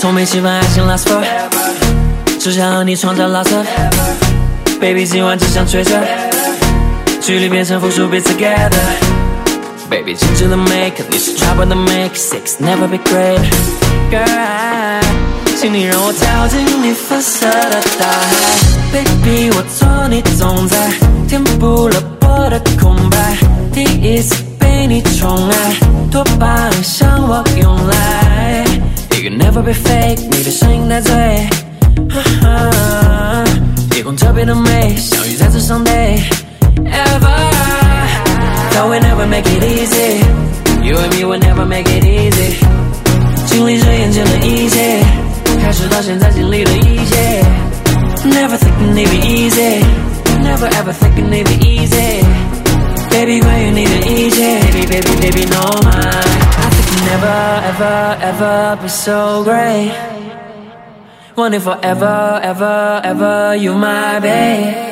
[0.00, 1.74] 从没期盼爱情 last forever，
[2.38, 6.00] 只想和你创造 lots of。Baby，今晚只想吹着，
[7.20, 15.02] 距离变成负数，be together。Baby，精致的美，肯定是 trouble 的 make，sex never be great。Girl，
[15.57, 18.35] 请你让我跳进你粉色的大海
[18.91, 20.91] ，Baby，我做你总裁，
[21.27, 23.37] 填补了我的空白。
[23.73, 25.75] 第一次被你宠爱，
[26.11, 28.65] 多巴胺向我涌来。
[29.11, 31.13] You can never be fake，你的声音带醉。
[32.09, 33.43] 哈哈，
[33.95, 36.19] 夜空特别的美，相遇在这 Sunday。
[36.85, 37.31] Ever
[38.71, 40.21] thought we never make it easy.
[40.83, 42.55] You and me will never make it easy.
[43.47, 44.99] 经历着眼前的一切，
[45.64, 47.44] 开始到现在经历了一切。
[48.24, 49.84] Never thinking it'd be easy.
[50.42, 52.24] Never ever thinking it'd be easy.
[53.10, 54.60] Baby, when you need it easy.
[54.60, 56.40] Baby, baby, baby, no mind.
[56.62, 57.38] I think you never,
[57.70, 59.92] ever, ever be so great.
[61.36, 64.90] Want it forever, ever, ever, you my babe.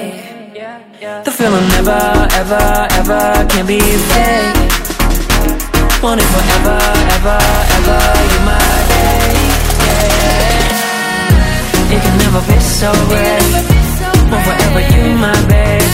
[1.24, 4.56] The feeling never, ever, ever can be fake.
[6.02, 6.78] Want it forever,
[7.16, 7.38] ever,
[7.76, 8.00] ever,
[12.13, 13.53] Can never be so great.
[14.29, 15.91] Want forever, you my babe.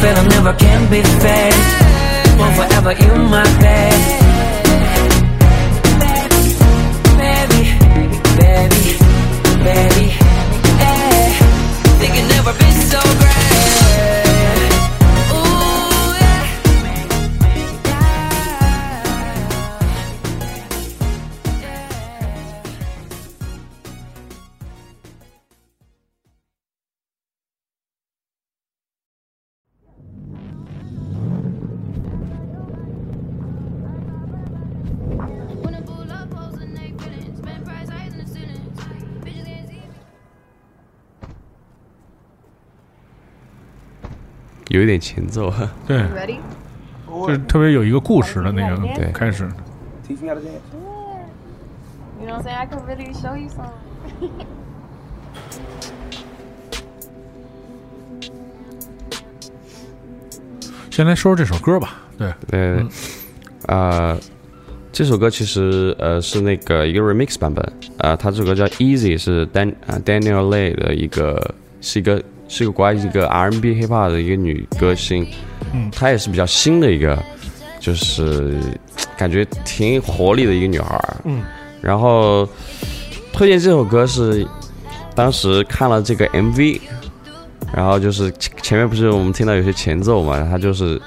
[0.00, 1.60] Feeling never can be fake.
[2.38, 4.04] Want forever, you my babe.
[7.20, 7.62] Baby,
[8.40, 8.84] baby,
[9.68, 10.06] baby,
[10.80, 12.04] yeah.
[12.04, 13.03] It can never be so
[44.74, 45.52] 有一点前奏，
[45.86, 46.38] 对，Ready?
[47.08, 49.48] 就是特别有一个故事的那个对开始。
[60.90, 62.02] 先来说说这首歌吧。
[62.18, 62.84] 对，对，
[63.66, 64.16] 啊、
[64.92, 67.64] 这首歌其实呃是那个一个 remix 版本
[67.98, 72.22] 啊、它这首歌叫 Easy，是 Dan 啊、Daniel Lay 的一个是一个
[72.56, 75.26] 是一个国外一个 R&B hip hop 的一个女歌星，
[75.72, 77.20] 嗯，她也是比较新的一个，
[77.80, 78.56] 就是
[79.16, 81.42] 感觉挺活力的一个女孩儿，嗯，
[81.82, 82.48] 然后
[83.32, 84.46] 推荐这首歌是
[85.16, 86.80] 当时看了这个 MV，
[87.74, 91.00] 然后就是前前面不是我们听到有些前奏嘛，它就是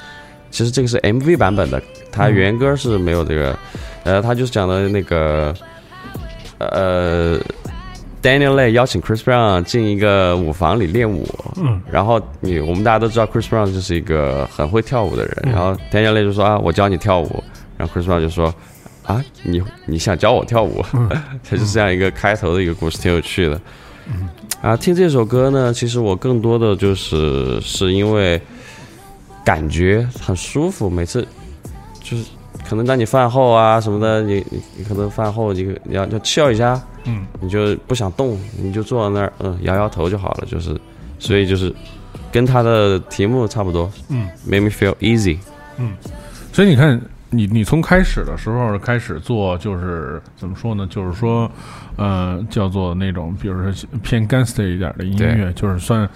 [0.51, 1.81] 其实这个是 MV 版本的，
[2.11, 3.57] 它原歌是没有这个，
[4.03, 5.55] 呃，它就是讲的那个，
[6.57, 7.39] 呃
[8.21, 11.27] ，Daniel Lay 邀请 Chris Brown 进一个舞房里练舞，
[11.57, 17.43] 嗯，然后你我们大家都知道 Chris Brown 就是一个很会跳舞的人，然后 Daniel Lay 就说啊，我教你跳舞，
[17.77, 18.53] 然后 Chris Brown 就说。
[19.03, 20.83] 啊，你你想教我跳舞？
[21.49, 23.57] 它是这样一个开头的一个故事，挺有趣的。
[24.61, 28.37] 啊，听这首歌呢，其实我更多的就是是因为
[29.45, 31.25] 感觉很舒服，每次
[32.03, 32.25] 就是
[32.67, 40.79] 可能当你饭后啊什么的，你你你可能饭后你要要笑一下，嗯，你就不想动，你就坐在那儿，嗯，摇摇头就好了，就是，
[41.17, 41.73] 所以就是
[42.31, 45.37] 跟他的题目差不多，嗯，make me feel easy，
[45.77, 45.93] 嗯。
[46.53, 50.87] 所以你看，你你从开始的时候开始做，就是怎么说呢？
[50.89, 51.49] 就是说，
[51.95, 56.09] 呃，叫做那种，比如说偏 gangster 一点的音乐，就是算，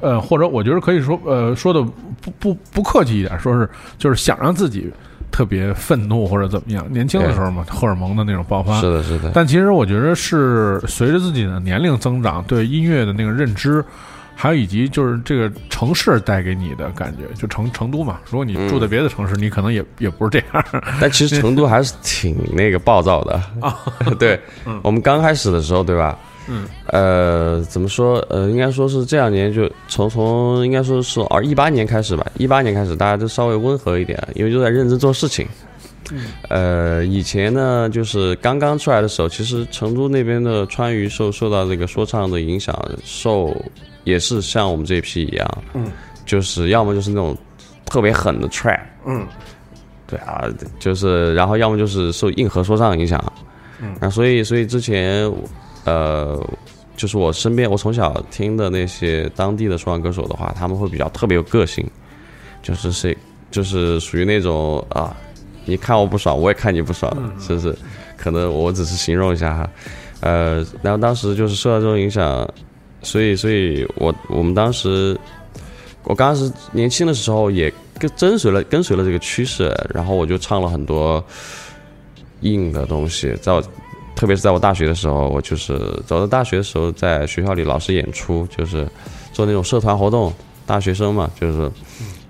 [0.00, 1.82] 呃，或者我觉得可以说，呃，说的
[2.20, 4.92] 不不不客气一点，说是就是想让自己
[5.30, 6.86] 特别愤怒或者怎么样。
[6.90, 8.80] 年轻的时候嘛，荷尔蒙的那种爆发。
[8.80, 13.84] 是的，是的，但其实我觉得是随着自己的年龄增长，对音乐的那个认知，
[14.34, 18.20] 还有以及就是这个城市带给你的感觉，就成成都嘛。
[18.30, 20.64] 如果你住在别的城市，你可能也也不是这样。
[21.00, 23.78] 但其实成都还是挺那个暴躁的啊。
[24.18, 24.40] 对，
[24.82, 26.18] 我们刚开始的时候，对吧？
[26.50, 26.66] 嗯。
[26.88, 28.18] 呃，怎么说？
[28.28, 35.46] 呃，应该说是这两年就从从应该说是二一八年开始吧，一八年开始大家都稍微温和一点，因为就在认真做事情。
[36.48, 43.56] 呃，以前呢，就是刚刚出来的时候，其实成都那边的川渝受受到这个说唱的影响，受
[44.02, 45.86] 也是像我们这一批一样，嗯，
[46.26, 47.36] 就是要么就是那种
[47.86, 49.24] 特别狠的 trap，嗯，
[50.08, 50.48] 对啊，
[50.80, 53.32] 就是然后要么就是受硬核说唱影响，
[53.80, 55.32] 嗯，然后所以所以之前
[55.84, 56.38] 呃，
[56.96, 61.88] 就是我身边我从小听的那些当地的说唱歌手的话，他们会比较特别有个性，
[62.62, 63.16] 就是谁
[63.50, 65.16] 就是属于那种啊，
[65.64, 67.76] 你看我不爽，我也看你不爽，是不是？
[68.16, 69.70] 可能我只是形容一下哈，
[70.20, 72.46] 呃，然后当时就是受到这种影响，
[73.02, 75.18] 所以所以我我们当时
[76.04, 81.24] 我刚开始年轻的时候也跟跟随了跟随了这个趋势，然后我就唱了很多
[82.42, 83.62] 硬的东西，在我
[84.20, 88.86] 特别是在我大学的时候，我就是走到大学的时候，在学校里老师演出，就是
[89.32, 90.30] 做那种社团活动，
[90.66, 91.70] 大学生嘛，就是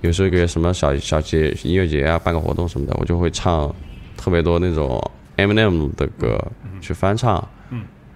[0.00, 3.74] 有时候给什么小小节音乐节啊，办个活动什么的，我就会唱
[4.16, 5.02] 特别多那种
[5.36, 6.40] Eminem 的歌
[6.80, 7.44] 去翻唱。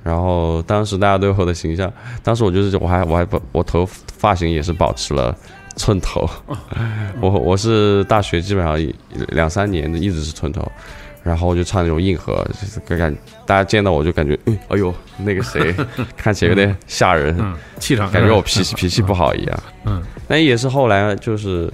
[0.05, 3.85] 然后当时大家对我的形象，当时我就是我还我还把我头
[4.17, 5.37] 发型也是保持了
[5.75, 6.31] 寸头，
[7.21, 8.79] 我我是大学基本上
[9.31, 10.63] 两三年一直是寸头，
[11.25, 15.75] 然后我就唱那种硬核，就是感感大家见到我就感觉，嗯，哎呦那个谁
[16.17, 21.73] 看起来有点吓人，嗯，气场感觉我脾气脾气不好一样，嗯，但也是后来就是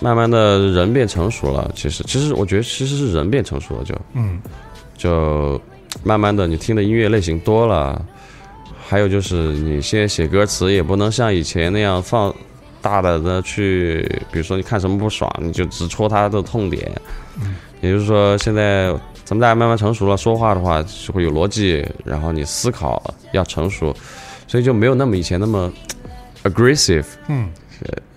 [0.00, 4.40] 慢慢的人变成熟了，其实其实我觉得其实是人变成熟了就，嗯。
[4.94, 5.60] 就
[6.04, 8.00] 慢慢的你听的音乐类型多了，
[8.86, 12.32] 还有就是你现在写歌词也不能像以前那样放
[12.80, 16.88] 大胆的去，比如说你看什么不爽，你就直戳他的痛点。
[17.82, 18.90] 也就是说，现在
[19.24, 23.94] 咱们大家慢慢成熟了，说话的话就会有逻辑，然后你思考要成熟，
[24.46, 25.70] 所以就没有那么以前那么
[26.44, 27.50] aggressive，嗯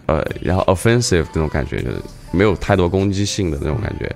[0.06, 1.98] 呃，然后 offensive 那种感觉，就是
[2.32, 4.10] 没有太多攻击性的那种感觉。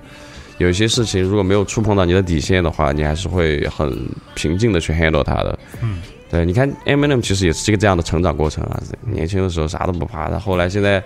[0.58, 3.92] 有一些事情如果没有触碰到你的底线的话，你还是会很
[4.34, 5.58] 平静的去 handle 它的。
[5.80, 8.80] 嗯，对，你看 Eminem 其实也是一个这样的成长过程啊。
[9.00, 11.02] 年轻的时候啥都不怕，他后来现在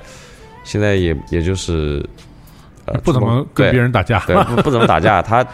[0.65, 2.05] 现在也也就是
[2.87, 4.19] 呃不怎么跟别人打架。
[4.27, 5.45] 对不不怎么打架， 他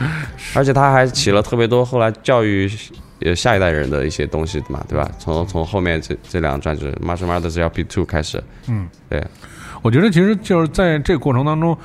[0.54, 2.70] 而且他还起了特别多后来教育
[3.20, 5.08] 呃下一代人的一些东西嘛，对吧？
[5.18, 9.22] 从从后面这这两张就是 Marshall Mathers LP Two 开始，嗯，对，
[9.82, 11.76] 我觉得其实就是在这个过程当中，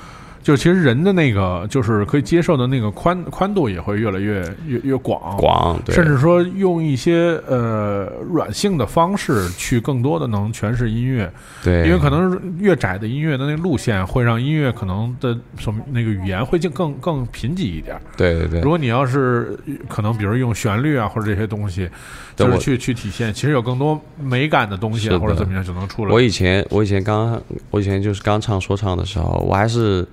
[0.45, 11.27] 就其实人的那个就是可以接受的那个宽宽度也会越来越越越广，广对，甚至说用一些呃软性的方式去更多的能诠释音乐，
[11.63, 17.99] 对，因为可能越窄的音乐的那个路线会让音乐可能的什么那个语言会更更更贫瘠一点。
[18.15, 18.61] 对对对。
[18.61, 19.57] 如，果你要是
[19.89, 21.89] 可能比如用旋律啊或者这些东西，
[22.35, 26.11] 就是去去体现，其实有更多美感的东西或者怎么样就能出来。
[26.11, 30.07] 我以前我以前刚我以前就是刚唱说唱的时候，我还是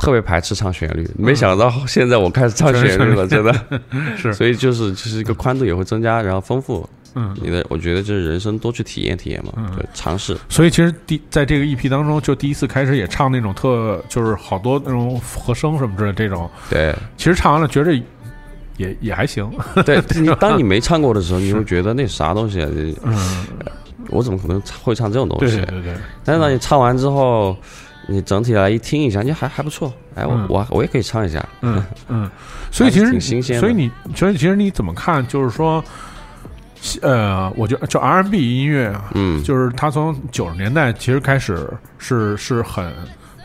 [0.00, 3.54] 特别排斥唱旋律，没想到现在我开始唱旋律了，真的。
[4.16, 4.32] 是。
[4.34, 6.88] 所以就是就是一个宽度也会增加，然后丰富。
[7.16, 16.94] 嗯，你的，我觉得就是人生多去体验体验嘛，对，尝试，所以其实第在这个 EP 当中，就第一次开始也唱那种特就是好多那种和声什么之类的这种，对。
[17.16, 17.92] 其实唱完了觉着
[18.76, 19.50] 也也还行。
[19.84, 22.60] 对， 你当你没唱过的时候，你会觉得那啥东西
[23.02, 23.44] 嗯，
[24.10, 25.56] 我怎么可能会唱这种东西？
[25.56, 27.56] 对对对对，但是当你唱完之后，
[28.10, 30.46] 你整体来一听一下，你还还不错，哎，我嗯。
[30.48, 32.30] 我我也可以唱一下，嗯嗯，
[32.70, 33.60] 所以其实挺新鲜的。
[33.60, 35.26] 所以你所以其实你怎么看？
[35.26, 35.82] 就是说，
[37.02, 42.92] 呃，我觉得就 R&B 音乐啊，嗯，就是它从九十年代其实开始是是很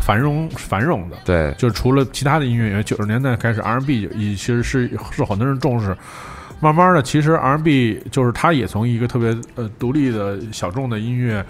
[0.01, 1.53] 繁荣繁荣的，对。
[1.57, 5.95] 就除了其他的音乐，因为九十年代开始 R&B 也其实是是很多人重视。
[6.61, 11.45] 慢慢的，其实 R&B 就是它也从一个特别呃独立的小众的音乐，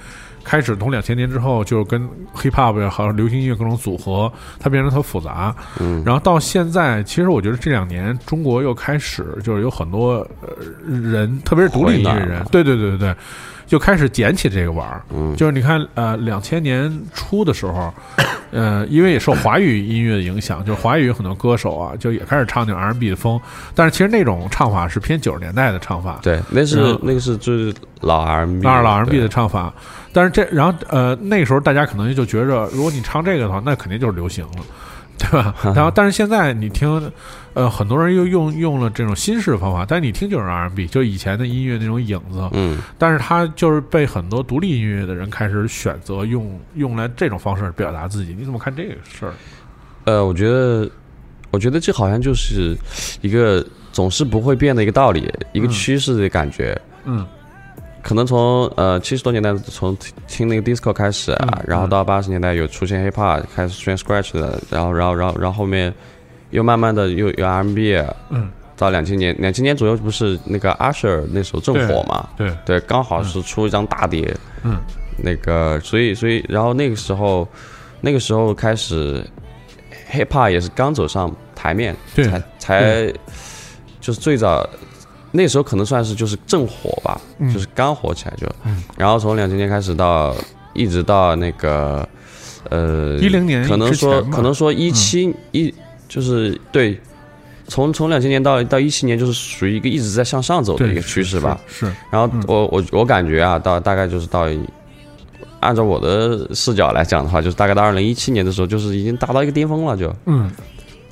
[0.45, 5.53] 开始从两千年之后，就跟 hip hop 呀，还有流行音乐各种组合，它变得特复杂。
[5.79, 10.49] 嗯，然后到现在，其实我觉得这两年中国又开始就是有很多呃
[10.87, 12.45] 人，特别是独立音乐人。
[12.51, 13.15] 对对对对对，
[13.67, 15.01] 就开始捡起这个玩儿。
[15.13, 17.93] 嗯就是你看，呃，两千年初的时候，
[18.51, 23.39] 呃，因为也受华语音乐的影响，就是华语有很多歌手啊，就也开始唱那种 R&B 的风，
[23.73, 29.73] 但是其实那种唱法是偏九十年代的唱法，对，那是那个是就是老 R&B，那是老 R&B 的唱法。
[30.13, 34.63] 但是这，然后呃，那时候大家可能就觉着，如果你唱这个的话，那肯定就是流行了，
[35.17, 35.55] 对吧？
[35.75, 37.11] 然后，但是现在你听，
[37.53, 42.47] 呃，很多人又用用了这种新式的方法，但是你听就是 R&B，就以前的音乐那种影子。
[42.51, 48.35] 嗯，但是它就是被很多独立音乐的人开始选择用用来这种方式表达自己。
[48.37, 49.33] 你怎么看这个事儿？
[50.03, 50.89] 呃，我觉得，
[51.51, 52.75] 我觉得这好像就是
[53.21, 56.79] 一个总是不会变的一个道理，一个嗯趋势的感觉。
[57.05, 57.25] 嗯
[58.07, 65.91] 可能从呃七十多年代从听听那个 disco 开始啊，嗯然后到八十年代有出现 hip hop，开始出现 scratch 的，然后然后然后然后后面
[66.51, 67.95] 又慢慢的又有 R&B，
[68.29, 72.29] 嗯，到两千年两千年左右不是那个 Usher 那时候正火嘛？
[72.37, 74.77] 对，对，刚好是出一张大碟，嗯，
[75.17, 77.47] 那个所以所以然后那个时候
[78.01, 79.25] 那个时候开始
[80.11, 82.25] hip hop 也是刚走上台面，对。
[82.27, 83.13] 才才
[83.99, 84.63] 就是最早。
[85.35, 87.53] 那时候可能算是就是正火吧，嗯。
[87.53, 88.83] 就是刚火起来就，嗯。
[88.97, 90.35] 然后从两千年开始到
[90.73, 92.07] 一直到那个
[92.69, 95.73] 呃一零年可能说可能说一七一
[96.07, 96.99] 就是对，
[97.67, 101.59] 从从两千年到到一七年就是属于一个一直在向上走的一个趋势吧。
[101.67, 104.47] 是，是然后我我我感觉啊，到大概就是到，
[105.59, 110.13] 按照我的视角来讲的话，就是大概到二零一七年的时候，就是已经达到一个巅峰了就。
[110.25, 110.49] 嗯。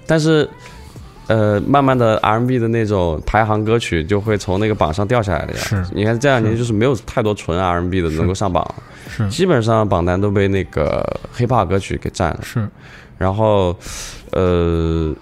[0.05, 0.47] 但是，
[1.28, 5.57] 呃，慢慢的 R&B 的那种排行歌曲就会从那个榜上掉下来了呀。
[5.57, 8.65] 是你看这两年就是没有太多纯 R&B 的能够上榜，
[9.07, 11.01] 是基本上榜单都被那个
[11.36, 12.39] hiphop 歌曲给占了。
[12.43, 12.67] 是，
[13.17, 13.74] 然后，
[14.32, 15.15] 呃，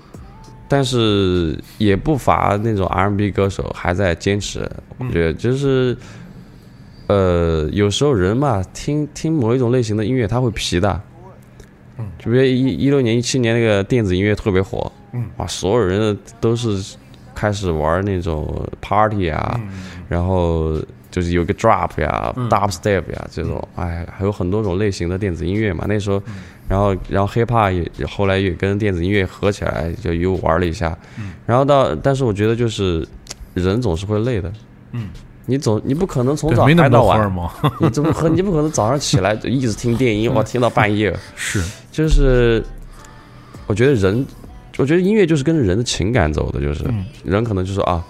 [0.67, 4.67] 但是也不乏那种 R&B 歌手还在坚持。
[4.97, 5.95] 我觉得就是，
[7.07, 11.01] 呃，有时候人嘛，听听某一种类型的音乐，他会皮的。
[11.99, 16.95] 嗯，就比如一一六年、一七年那个电子音乐特别火，嗯，哇，所有人都是
[17.33, 19.69] 开始玩那种 party 啊，嗯
[20.07, 20.75] 然后
[21.09, 25.85] 就是有个 drop 呀、嗯 dubstep 呀这种，哎，还有很多种类型的电子音乐嘛。
[25.87, 26.21] 那时候，
[26.67, 30.97] 然后然后 hip hop 也也后来也跟电子音乐合起来，就又玩了一下。
[31.17, 33.05] 嗯然后到，但是我觉得就是
[33.53, 34.51] 人总是会累的。
[34.93, 35.09] 嗯，
[35.45, 37.33] 你总你不可能从，早没那嗨到晚
[37.79, 41.13] 你怎么可你不可能早上起来就一直听电音， 我，听到半夜。
[41.35, 42.63] 是，就是
[43.67, 44.25] 我觉得人，
[44.77, 48.03] 我觉得音乐就是跟着人的情感走的，就是、嗯人可能就是啊，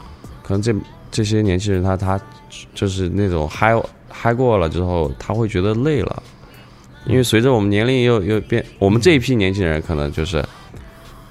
[0.44, 0.74] 可能这
[1.12, 2.20] 这些年轻人他他
[2.74, 3.74] 就是那种嗨
[4.10, 6.24] 嗨过了之后，他会觉得累了，
[7.06, 10.44] 因为随着我们年龄又又变，我们这一批年轻人可能就是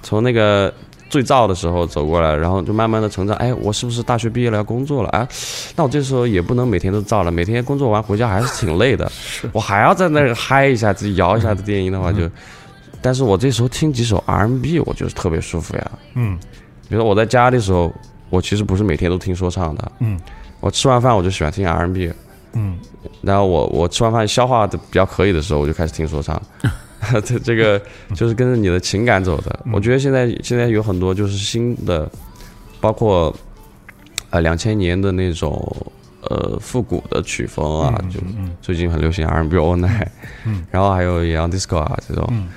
[0.03, 0.73] 从那个。
[1.11, 3.37] 最燥的时候走过来，然后就慢慢的成长。
[3.39, 5.09] 哎，我是不是大学毕业了要工作了？
[5.09, 5.27] 哎，
[5.75, 9.11] 那我这时候也不能每天都燥了，每天工作完回家还是挺累的。
[9.53, 12.31] 我还要在那嗨一下，自己摇一下子电音的话就，
[13.03, 15.91] 但是我这时候听几首 R&B，我就是特别舒服呀。
[16.15, 16.39] 嗯。
[16.89, 17.93] 比如说我在家的时候，
[18.31, 20.19] 我其实不是每天都听说唱的，嗯。
[20.61, 22.13] 我吃完饭我就喜欢听 R&B，
[22.53, 22.79] 嗯。
[23.23, 26.41] 然后我我吃完饭消化的比较可以的时候，我就开始听说唱。
[27.25, 27.81] 这 这个
[28.15, 29.61] 就是跟着你的情感走的。
[29.73, 32.07] 我觉得现在现在有很多就是新的，
[32.79, 33.35] 包括
[34.29, 35.57] 呃两千年的那种
[36.29, 38.55] 呃复古的曲风啊，就嗯。
[38.61, 40.09] 最近很流行 R&B all night，
[40.45, 40.67] 嗯。
[40.71, 42.49] 然后还有 Young Disco 啊这种，嗯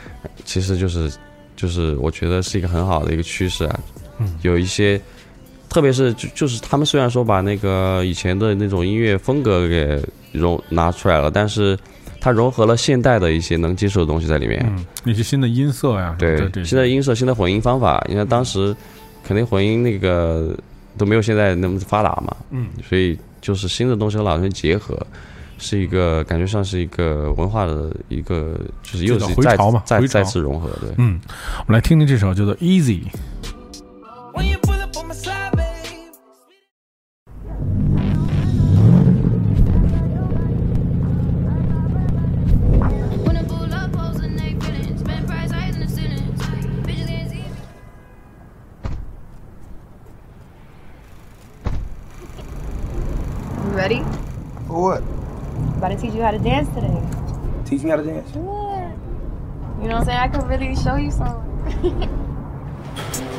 [0.45, 1.11] 其实就是
[1.55, 3.79] 就是我觉得是一个很好的一个趋势啊，
[4.19, 4.35] 嗯。
[4.41, 4.99] 有一些。
[5.69, 9.99] 特别是就就是他们虽然说把那个以前的那种音乐风格给
[10.31, 11.75] 融拿出来了，但是
[12.21, 14.63] 它融合了现代的一些能接受的东西在里面。
[14.67, 18.75] 嗯，那些新的音色呀，对这，这现在音色、新的混音方法，你看当时
[19.23, 20.55] 肯定混音那个
[20.95, 22.67] 都没有现在那么发达嘛，嗯。
[22.87, 24.95] 所以就是新的东西和老东西结合，
[25.63, 30.89] 是一个感觉上是一个文化的一个，就是又是再回潮嘛回潮再再次融合，对。
[30.97, 31.17] 嗯，
[31.59, 33.03] 我们来听听这首叫做《Easy》。
[55.95, 57.01] To teach you how to dance today.
[57.65, 58.29] Teach me how to dance.
[58.35, 58.91] Yeah.
[59.81, 60.19] You know what I'm saying?
[60.19, 62.09] I can really show you something.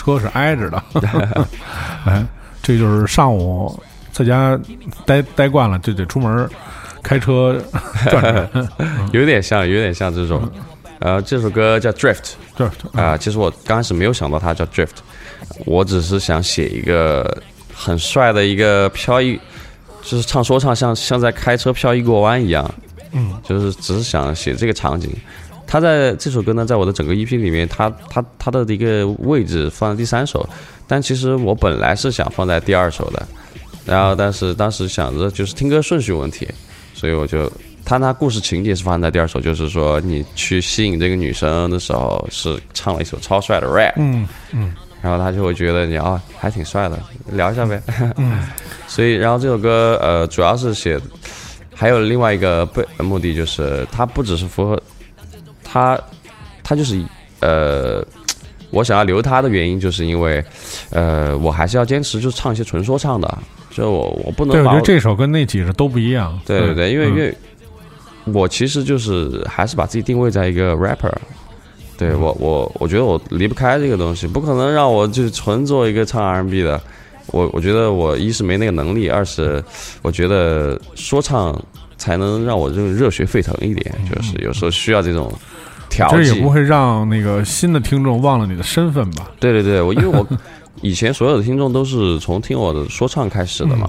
[0.00, 0.82] 车是挨着的。
[2.06, 2.26] 哎，
[2.62, 3.80] 这就是上午
[4.12, 4.58] 在家
[5.04, 6.48] 待待惯了，就得出门
[7.02, 7.60] 开车
[8.10, 8.68] 转转。
[9.12, 10.42] 有点像，有点像这种。
[11.00, 14.98] 呃，这首歌叫 Drift 对，啊、其实我刚开始没有想到它叫 Drift，
[15.64, 17.42] 我只是想写一个
[17.74, 19.40] 很帅的一个漂移，
[20.02, 22.70] 就是唱说唱像像在开车漂移过弯一样，
[23.12, 25.10] 嗯，就是只是想写这个场景。
[25.70, 30.44] 它在这首歌呢，在我的整个 EP 里面，它它它的一个位置放在第三首，
[30.88, 33.28] 但其实我本来是想放在第二首的，
[33.86, 36.48] 然后但是当时想着就是听歌顺序问题，
[36.92, 37.48] 所以我就
[37.84, 44.74] 他那故事情节是发生在第二首，就是说你去吸引这个女生的时候是唱了一首超帅的 rap，嗯嗯。
[45.00, 46.98] 然后他就会觉得你啊还挺帅的，
[47.30, 47.80] 聊一下呗。
[48.16, 48.42] 嗯。
[48.88, 51.00] 所以，然后这首歌呃主要是写，
[51.72, 54.82] 还有另外一个背目的就是它不只是符合
[55.70, 56.00] 它，
[56.62, 57.00] 它就是
[57.40, 58.04] 呃。
[58.72, 60.40] 我想要留他的原因，就是因为，
[60.90, 63.38] 呃，我还是要坚持，就是唱一些纯说唱的，
[63.72, 66.38] 就我我不能对，我把觉得这首跟那几首都不一样。
[66.46, 67.34] 对对对，因为嗯因为
[68.26, 71.12] 我其实就是还是把自己定位在一个 rapper，
[71.98, 76.80] 对我我我觉得我离不开这个东西，不可能让我就纯做一个唱 R&B 的。
[77.32, 79.60] 我我觉得我一是没那个能力，二是
[80.00, 81.60] 我觉得说唱
[81.98, 85.32] 才能让我这个热血沸腾一点，就是有时候需要这种
[85.90, 86.48] 调剂这也不。
[86.48, 89.30] 会让那个新的听众忘了你的身份吧？
[89.38, 90.26] 对对对，我因为我
[90.80, 93.86] 以前所有的听众都是从听我的说唱开始的嘛，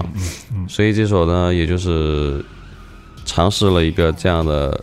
[0.68, 2.44] 所以这首呢，也就是
[3.24, 4.78] 尝试了一个这样的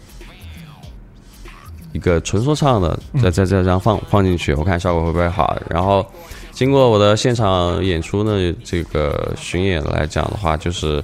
[1.94, 5.56] 一个纯说唱的，再再再这样放放进去，我看效果会不会好。
[5.70, 6.06] 然后
[6.52, 11.04] 经过我的现场演出呢，这个巡演来讲的话，就是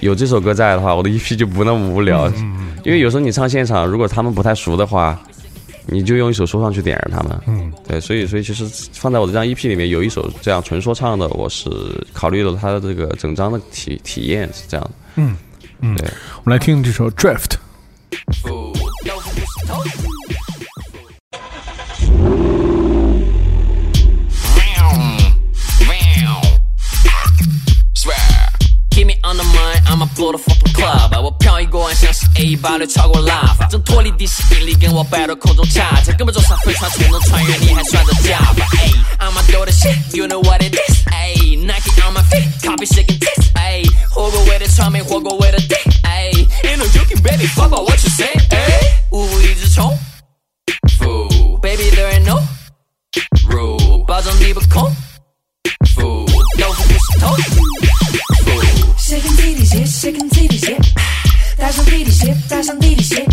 [0.00, 2.30] 有这首歌在的话，我的 EP 就不那么无聊。
[2.84, 5.18] 因为有时候你唱现场，如果他们不太熟的话，
[5.86, 7.40] 你就用一首说唱去点燃他们。
[7.46, 11.68] 嗯，对，所以所以其实放在我的这张 EP 里面有一首这样纯说唱的，我是
[12.12, 14.90] 考虑了它的这个整张的体体验是这样的。
[15.16, 15.36] 嗯
[15.80, 16.08] 嗯对，
[16.44, 17.54] 我们来听这首 Drift。
[29.96, 31.18] I'ma blow the fucking club。
[31.22, 38.66] 我飘逸过岸，像是 A 八六超过 love，正脱离地心引力，跟我 battle 空中恰恰，根本就上飞船从中穿越，你还算得假吧
[39.18, 41.02] ？，I'ma do the shit，you know what it is？
[41.06, 41.32] 哎
[41.64, 43.48] ，Nike on my feet，copy shaking tits，
[44.10, 46.30] 火锅味的传媒，火锅味的 dick，哎
[46.64, 48.28] ，Ain't no joking baby，fuck what you say？
[48.50, 49.98] 哎，五一直冲
[51.00, 52.42] ，Fool，baby there ain't no
[53.48, 54.94] rule，保证你不空
[55.96, 56.26] ，Fool，
[56.58, 57.34] 豆腐不是偷。
[59.06, 60.76] Shaking 弟弟鞋，shaking 弟弟鞋，
[61.56, 63.24] 带上弟弟鞋，带上弟弟鞋。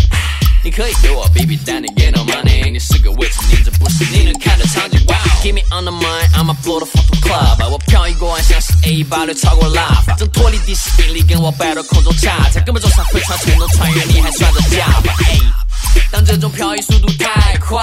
[0.62, 2.70] 你可以对我 BB，，但你 get no money。
[2.70, 5.00] 你是个未成年，这不是你能看的场景。
[5.08, 7.68] Wow, keep me on the mind, I'ma blow the fucking club。
[7.68, 10.16] 我漂移过岸，像是 A 八六超过 love。
[10.16, 15.12] 正脱离地心引力，跟我 battle 空中恰恰，根本坐上飞船从中穿越，你还算得假吧？
[16.12, 17.82] 当这种漂移速度太快，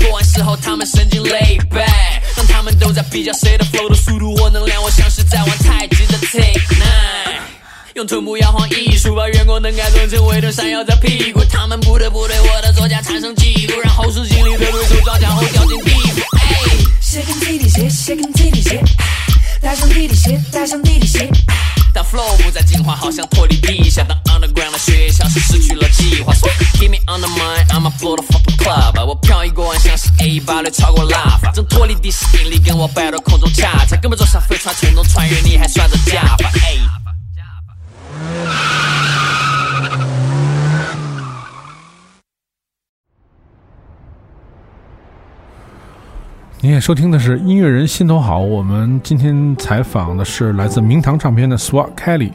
[0.00, 6.79] 过完时候他们神经 lay back，当他们都在比较谁的 flow 的速度或能量，我像是在玩太极的 take。
[8.00, 16.22] 用臀部摇晃艺术，把圆光灯改装成微灯闪耀在屁股，他们不得不对我的座驾产生嫉妒，让后视镜里的对手撞墙后掉进地府。
[16.38, 16.40] 哎
[17.02, 18.82] ，shaking 弟弟鞋，shaking 弟弟鞋，
[19.60, 21.28] 带上弟弟鞋，带上弟弟鞋。
[21.92, 24.02] 当 flow 不再进化，好像脱离地下。
[24.04, 26.32] 当 underground 的血像是失去了计划。
[26.32, 26.48] So
[26.78, 29.04] keep me on the mind, I'ma blow the fucking club。
[29.04, 31.38] 我漂移过岸，像是 A 八六超过 love。
[31.42, 36.50] 反正脱离地心引力，跟我 battle 空中恰恰，根本坐上飞船从中穿越，你还算得假吧？
[36.62, 36.99] 哎。
[46.62, 52.30] 您也收听的是音乐人心头好，我们今天采访的是来自明堂唱片的 Swat Kelly，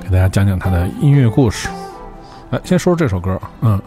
[0.00, 1.68] 给大家讲讲他的音乐故事。
[2.50, 3.82] 来，先说说这首歌，嗯。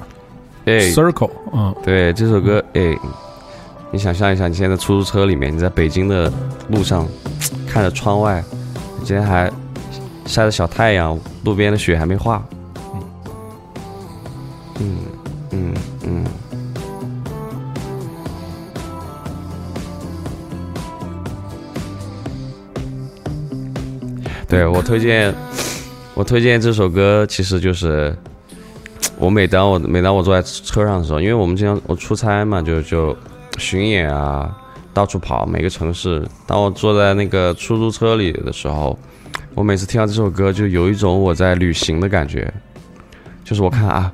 [0.65, 1.73] 哎，，Circle，嗯。
[1.81, 2.93] 对这首歌，哎，
[3.89, 6.29] 你想象一下，你现在在出租车里面，你在北京的
[6.67, 7.07] 路上，
[7.65, 8.43] 看着窗外，
[9.05, 9.49] 今天还
[10.29, 12.43] 晒着小太阳，路边的雪还没化。
[14.79, 14.97] 嗯
[15.49, 15.73] 嗯
[16.03, 16.23] 嗯。
[24.47, 25.33] 对我推荐，
[26.13, 28.15] 我推荐这首歌，其实就是
[29.17, 33.17] 我每当我每当我坐在车上的时候，因为我们经常我出差嘛，就就
[33.57, 34.55] 巡演啊，
[34.93, 36.23] 到处跑每个城市。
[36.45, 38.97] 当我坐在那个出租车里的时候，
[39.55, 42.51] 我每次听到这首歌，就有一种我在旅行的感觉。
[43.43, 44.11] 就是我看啊，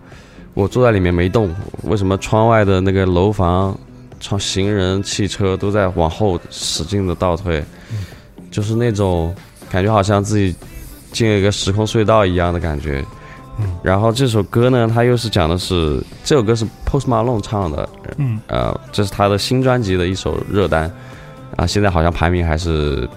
[0.54, 1.54] 我坐在里面没动，
[1.84, 3.78] 为什么窗外的那个楼房、
[4.20, 7.64] 窗行人、汽车都在往后使劲的倒退？
[8.50, 9.36] 就是那种
[9.70, 10.56] 感觉，好像自己
[11.12, 13.04] 进了一个时空隧道一样的感觉。
[13.84, 20.92] 然后这首歌呢，它又是讲的是这首歌是 Post Malone 唱的，嗯，呃，这是他的新专辑的一首热单，
[21.56, 23.08] 啊，现在好像排名还是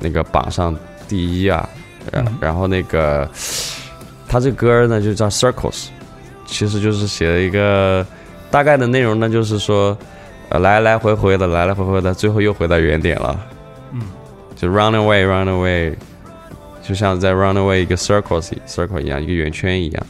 [0.00, 0.74] 那个榜上
[1.14, 1.68] 第一啊，
[2.10, 3.30] 然、嗯然后那个
[4.26, 5.86] 他这歌呢就叫 Circles，
[6.44, 8.04] 其实就是写了一个
[8.50, 9.96] 大概的内容呢，就是说，
[10.48, 13.40] 呃，来来回回的，来来回回的，最后又回到原点了，
[13.92, 14.00] 嗯，
[14.56, 15.94] 就 run away run away，
[16.82, 20.06] 就像在 run away 一个 circles circle 一样，一个圆圈一样。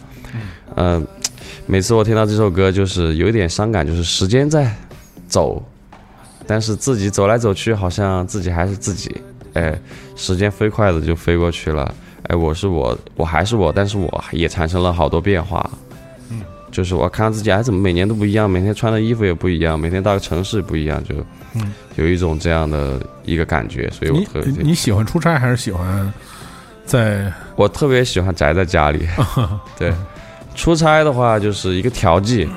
[0.76, 1.06] 嗯、
[1.66, 4.74] 每次我听到这首歌，就是有一点伤感，就是时间在
[5.28, 5.62] 走，
[6.46, 9.14] 但是自己走来走去，好像自己还是自己。
[9.52, 9.78] 哎，
[10.16, 11.94] 时间飞快的就飞过去了。
[12.28, 15.68] 哎，我是我，我还是我，但是我也产生了好多变化。
[16.30, 16.40] 嗯，
[16.70, 18.48] 就是我看到自己，哎，怎么每年都不一样？
[18.48, 21.14] 每天穿的衣服也不一样，每天到个城市不一样，就
[21.54, 23.90] 嗯有一种这样的一个感觉。
[23.90, 26.12] 所以我你特你喜欢出差还是喜欢
[26.86, 27.30] 在？
[27.56, 29.06] 我特别喜欢宅在家里。
[29.78, 29.92] 对，
[30.54, 32.48] 出差的话就是一个调剂，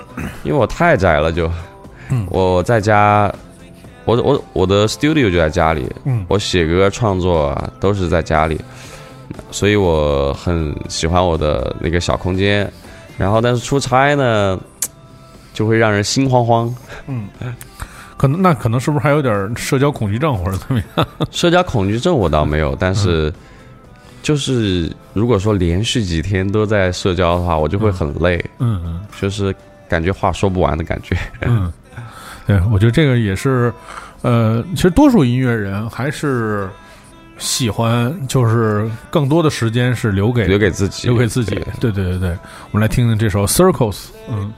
[0.43, 1.51] 因为我太宅了就，
[2.09, 3.29] 嗯我在家，
[4.07, 8.59] 我我我的 studio 就在家里，嗯我写歌创作啊都是在家里，
[9.51, 12.71] 所以我很喜欢我的那个小空间。
[13.17, 14.57] 然后，但是出差呢，
[15.53, 16.73] 就会让人心慌慌。
[17.07, 17.27] 嗯，
[18.15, 21.07] 可能那可能是不是还有点社交恐惧症或者怎么样？
[21.31, 23.33] 社交恐惧症我倒没有，但是
[24.21, 29.53] 就是如果说连续几天都在社交的话，我就会很累，嗯嗯就是
[29.89, 31.17] 感觉话说不完的感觉。
[31.41, 31.73] 嗯，
[32.47, 33.71] 对，我觉得这个也是，
[34.23, 36.69] 呃，其实多数音乐人还是
[37.37, 41.55] 喜欢，就是更多的时间是留给留给自己，留给自己。
[41.79, 42.37] 对对对对，
[42.71, 43.95] 我们来听听这首《Circles》。
[44.29, 44.51] 嗯。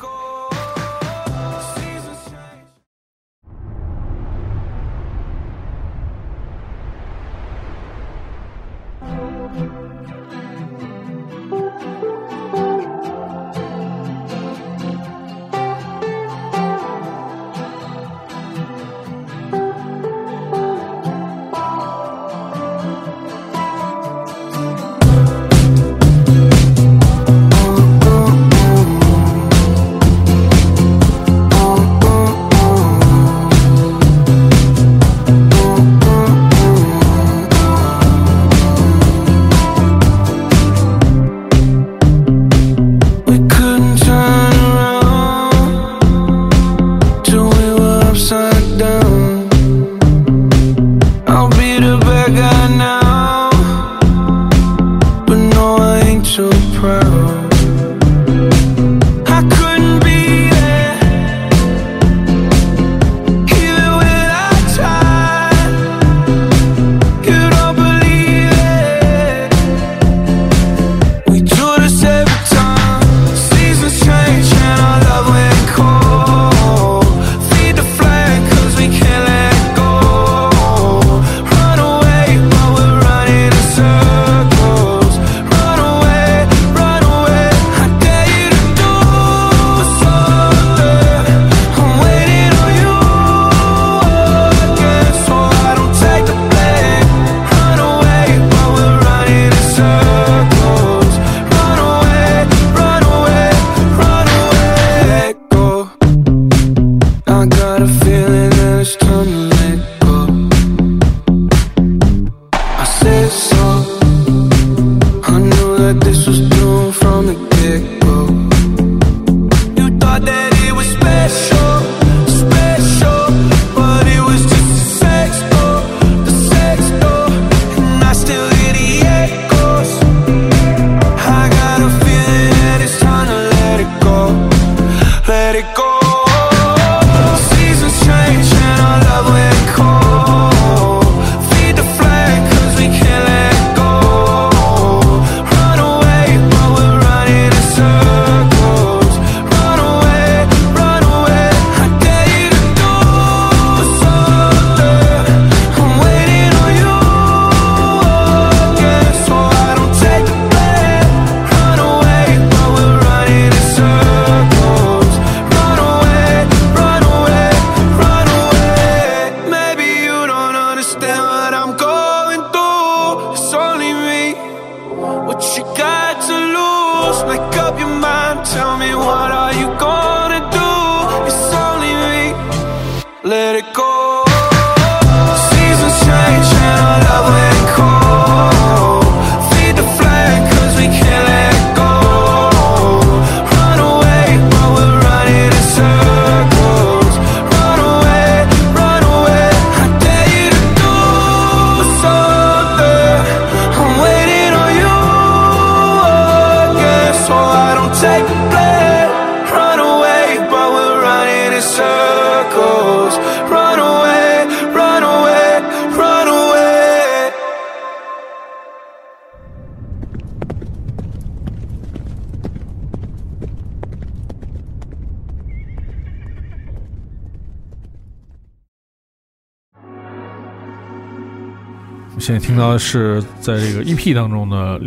[232.78, 234.80] 是在这个 EP 当中的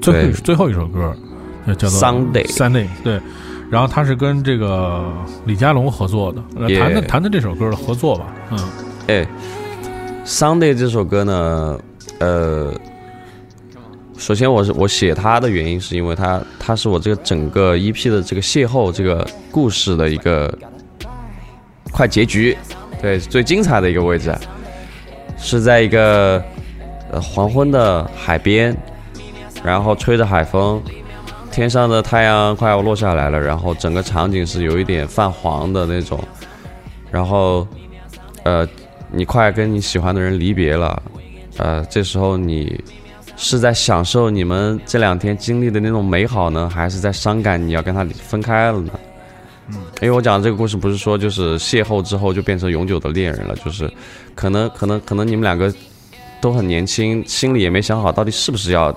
[0.00, 1.14] 最后最后一首歌，
[1.78, 3.20] 叫做 Sunday Sunday 对，
[3.70, 5.12] 然后他是跟这个
[5.46, 6.42] 李佳隆合作的，
[6.76, 8.58] 谈谈谈谈这首歌的合作吧，嗯。
[9.06, 9.26] 哎，
[10.24, 11.78] 《Sunday》这首歌呢，
[12.18, 12.72] 呃，
[14.16, 20.56] 首先我是我写它的原因是因为它它是我这个整个 EP 的这个邂逅这个故事的一个
[21.90, 22.56] 快结局，
[23.02, 24.32] 对最精彩的一个位置，
[25.36, 26.40] 是在一个
[27.10, 28.76] 呃黄昏的海边，
[29.62, 30.82] 然后吹着海风，
[31.50, 36.22] 天上的太阳快要落下来了，然后整个场景是有一点泛黄的那种，
[37.10, 37.66] 然后
[38.44, 38.66] 呃，
[39.10, 41.02] 你快跟你喜欢的人离别了，
[41.58, 42.82] 呃，这时候你
[43.36, 48.92] 是在享受你们这两天经历的那种美好呢，还是在伤感你要跟他分开了呢？
[49.68, 53.92] 嗯，因为我讲的这个故事不是说就是邂逅之后就变成永久的恋人了，就是
[54.34, 55.72] 可能可能可能你们两个
[56.40, 58.94] 都很年轻，心里也没想好到底是不是要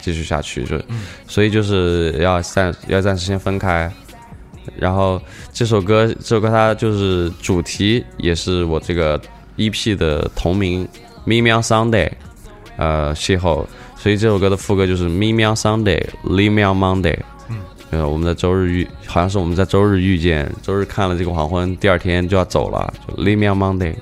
[0.00, 0.80] 继续下去，就、
[1.26, 3.90] 所以就是要暂要暂时先分开。
[4.76, 5.20] 然后
[5.52, 9.20] 这首歌，这首歌它就是主题也是我这个
[9.58, 10.86] EP 的同名
[11.24, 12.08] 《咪喵 Sunday》，
[12.78, 13.64] 呃，邂逅，
[13.96, 17.18] 所以这首歌的副歌就是咪喵 Sunday, Li 喵 Monday。
[17.50, 17.58] 嗯，
[17.90, 23.94] 呃，我们在周日遇，好像是我们在周日遇见，周日看了这个黄昏，第二天就要走了，就 Li 喵 Monday，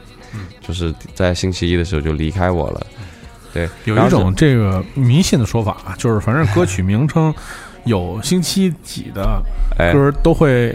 [0.60, 2.86] 就是在星期一的时候就离开我了。
[3.52, 7.34] 对，有一种这个迷信的说法啊，就是反正歌曲 名称
[7.84, 9.42] 有星期几的
[9.78, 10.74] 哎歌都会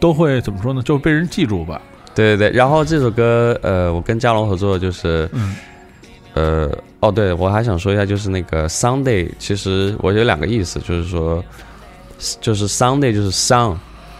[0.00, 0.82] 都会怎么说呢？
[0.82, 1.80] 就被人记住吧。
[2.14, 5.54] 对对对，然后这首歌，呃，我跟嘉龙合作就是，嗯
[6.34, 11.44] 呃，哦，对，我还想说一下，就是那个 Sunday，其实我有两个意思，就是说，
[12.40, 13.76] 就是 Sunday 就是 sun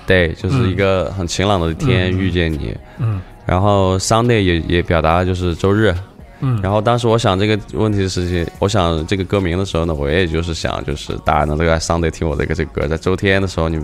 [0.06, 5.94] day，就是一个很晴朗的天、嗯遇见你，嗯然后 Sunday 也也表达就是周日，
[6.40, 13.82] 嗯，然后当时我想这个问题的事情，我想这个歌名的时候呢，我也就是想，就是大家能够在 Sunday 听我的一个这个歌，在周天的时候，你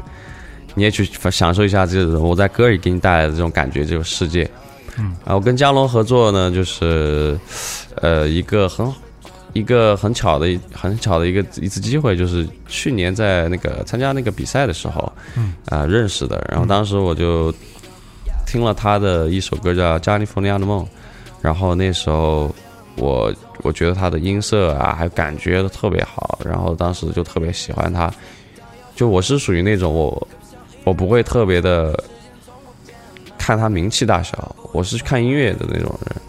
[0.75, 4.47] 你也去享受一下这种我在歌里给你带来的这种感觉，这个世界。
[4.99, 7.35] 嗯，啊，我跟嘉龙合作呢，就是
[8.03, 8.87] 呃一个很
[9.55, 16.45] 一个很巧的一很巧的一个一次机会，就是去年在那个参加那个比赛的时候，嗯啊、认识的。
[16.51, 17.53] 然后当时我就
[18.55, 20.85] 听了他的一首歌叫《加利福尼亚的梦》，
[21.43, 22.55] 然后那时候
[22.95, 23.35] 我
[23.65, 28.09] 我觉得他的音色啊，还有感觉都特别好，然后当时就特别喜欢他。
[28.95, 30.29] 就我是属于那种我
[30.85, 32.01] 我不会特别的
[33.37, 36.23] 看他名气大小，我是看音乐的那种人。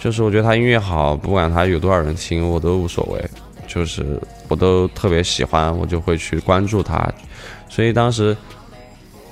[0.00, 3.24] 就是我觉得他音乐好，不管他有多少人听，我都无所谓。
[3.68, 7.08] 就是我都特别喜欢，我就会去关注他。
[7.68, 8.36] 所以当时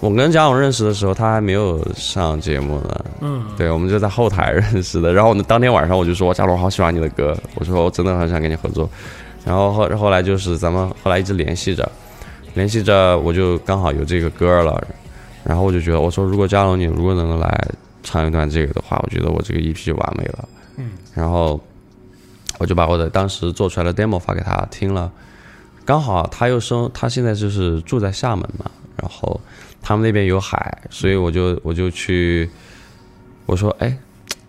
[0.01, 3.05] 我跟贾勇认识的时候，他还没有上节目呢。
[3.21, 5.13] 嗯，对，我们就在后台认识的。
[5.13, 8.89] 然后呢，当天晚上我就说：“贾龙，好喜欢你的歌。”我说：“我真的很想跟你合作。”
[9.45, 11.91] 然后后后来就是咱们后来一直联系着，
[12.55, 14.87] 联系着我就刚好有这个歌了，
[15.43, 17.69] 然后我就觉得我说如果嘉龙你如果能来
[18.03, 20.49] 唱一段这个的话，我觉得我这个 EP 就完美了。
[20.77, 21.59] 嗯，然后
[22.59, 25.11] 我就把我的当时做出来的 demo 发给他听了，
[25.85, 28.71] 刚好他又生他现在就是住在厦门嘛，
[29.01, 29.41] 然后
[29.87, 32.51] 他们那边有海，所以我就我就去
[33.47, 33.97] 我说哎，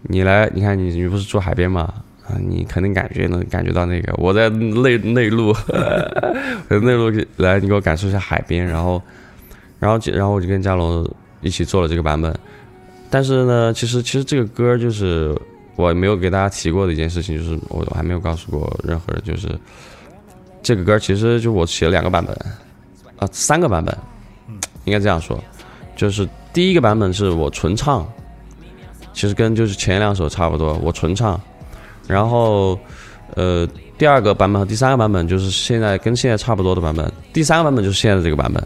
[0.01, 1.93] 你来你看你你不是住海边吗？
[2.25, 5.55] 啊，你肯定感觉能感觉到那个，我在内内陆，
[6.69, 8.99] 内陆来，你给我感受一下海边，然后，
[9.79, 11.07] 然后然后我就跟嘉龙
[11.41, 12.35] 一起做了这个版本，
[13.07, 15.39] 但是呢，其实其实这个歌就是
[15.75, 19.47] 我没有给大家提过的一件事情，就是我我还没有告诉过任何人，就是
[20.63, 22.35] 这个歌其实就我写了两个版本，
[23.19, 23.95] 啊，三个版本，
[24.87, 25.37] 应该这样说，
[25.95, 28.07] 就是第一个版本是我纯唱，
[29.13, 31.39] 其实跟就是前两首差不多，我纯唱。
[32.07, 32.79] 然后，
[33.35, 33.67] 呃，
[33.97, 37.11] 第二个版本和第三个版本就是现在跟现在差不多的版本。
[37.33, 38.65] 第三个版本就是现在这个版本。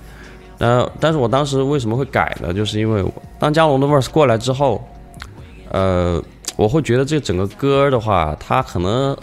[0.60, 2.54] 呃，但是我当时为什么会改呢？
[2.54, 3.04] 就是因为
[3.40, 4.80] 当江龙的 verse 过来之后，
[5.72, 6.24] 呃，
[6.56, 9.18] 我会觉得这整个歌的话，它可能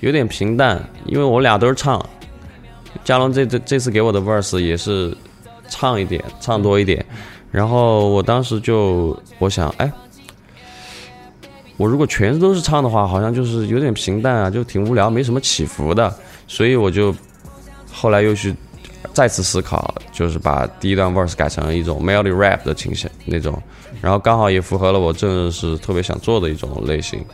[0.00, 2.04] 有点平淡，因为我俩都是唱。
[3.04, 5.16] 嘉龙这这这次给我的 verse 也是
[5.72, 7.04] 唱一点，唱多一点。
[7.50, 9.90] 然后我当时就我想，哎。
[11.78, 16.14] 我如果全都是唱的话，好像就是有点平淡啊，就挺无聊，没什么起伏的。
[16.46, 17.12] 所以我就
[17.90, 18.54] 后来又去
[19.12, 23.60] 再次思考，就是把第一段 verse 改成一种 melody rap 的倾向那种，
[24.00, 27.24] 然后刚好也符合了我正是特别想做的一种类型。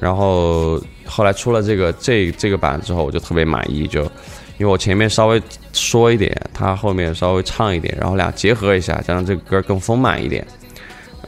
[0.00, 4.10] 然后后来出了这个这这个版之后，我就特别满意，就
[4.58, 5.42] 因为我前面稍微
[5.72, 10.46] 说一点，他后面稍微唱一点，然后俩结合一下，加上这个歌更丰满一点，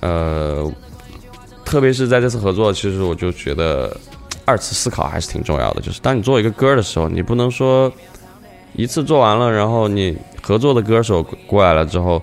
[0.01, 0.71] 呃。
[1.65, 3.95] 特别是在这次合作，其实我就觉得
[4.47, 5.83] 二次思考还是挺重要的。
[5.83, 7.93] 就是当你做一个歌的时候，你不能说
[8.73, 12.23] 一次做完了，然后你合作的歌手过来了之后，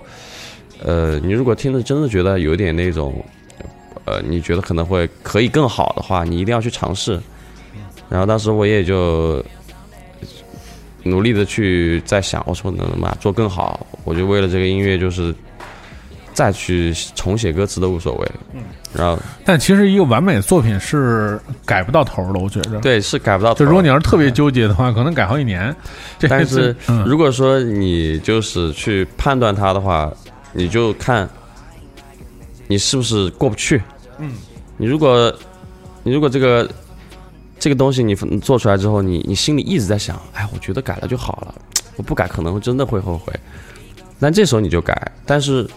[0.82, 3.24] 呃，你如果听着真的觉得有点那种，
[4.04, 7.12] 呃，你觉得可能会可以更好的话，你一定要去尝试。
[8.08, 9.40] 然后当时我也就
[11.08, 13.86] 努力的去在想，我说能不能把做更好？
[14.04, 15.34] 我就为了这个音乐，就是
[16.32, 18.30] 再去重写歌词都无所谓。
[18.52, 22.78] 嗯然后，但其实一个完美的作品是改不到头的，我觉着。
[22.80, 23.58] 对，是改不到头。
[23.58, 25.74] 就如果你要是特别纠结的话，可能改好几年。
[26.30, 30.10] 但是如果说你就是去判断它的话，
[30.54, 31.28] 你就看
[32.68, 33.82] 你是不是过不去。
[34.18, 34.32] 嗯。
[34.78, 35.30] 你如果
[36.02, 36.66] 你如果这个
[37.58, 41.54] 这个东西你做出来之后，你你心里一直在想，哎，我觉得改了就好了，
[41.96, 43.32] 我不改可能真的会后悔。
[44.18, 45.68] 但这时候你就改，但是。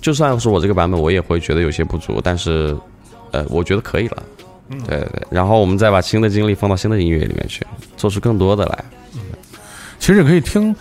[0.00, 2.76] 就算是我这个版本，我也会觉得有些不足，但是，
[3.30, 4.22] 呃，我觉得可以了。
[4.68, 7.64] 对对对，然后我们再把新的精力放到新的音乐里面去，
[7.96, 8.84] 做出更多的来。
[10.00, 10.74] 其实也可以听，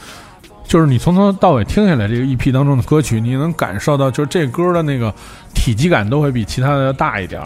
[0.63, 5.13] 就是你从头到尾听下来这个 EP 当中的歌曲，你能感受到，就是这歌的那个
[5.53, 7.39] 体积感都会比其他的要大一点，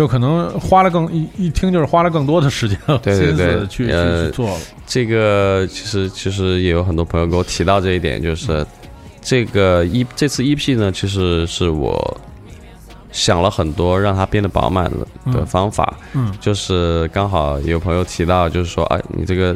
[0.00, 4.56] 就可能花了更一一听就是花了更多的时间对对对， 去去做了。
[4.86, 8.66] 这个其实其实也有很多朋友给我提到这一点，就是。
[9.22, 12.18] 这个一这次 EP 呢，其实是我
[13.12, 15.94] 想了很多让它变得饱满的的方法。
[16.14, 19.54] 嗯，就是刚好有朋友提到，就是说，哎，你这个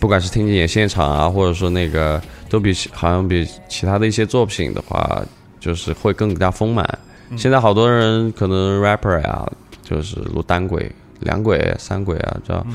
[0.00, 5.22] 不管是听你演现场啊，或者说那个，都比好像比其他的一些作品的话，
[5.60, 6.98] 就是会更加丰满。
[7.36, 9.46] 现在好多人可能 rapper 呀，
[9.82, 12.66] 就是录单轨、两轨、三轨啊，这样。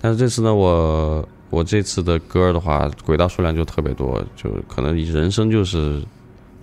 [0.00, 1.26] 但是这次呢，我。
[1.52, 6.00] 我这次的歌的话，轨道数量就特别多，就可能人声就是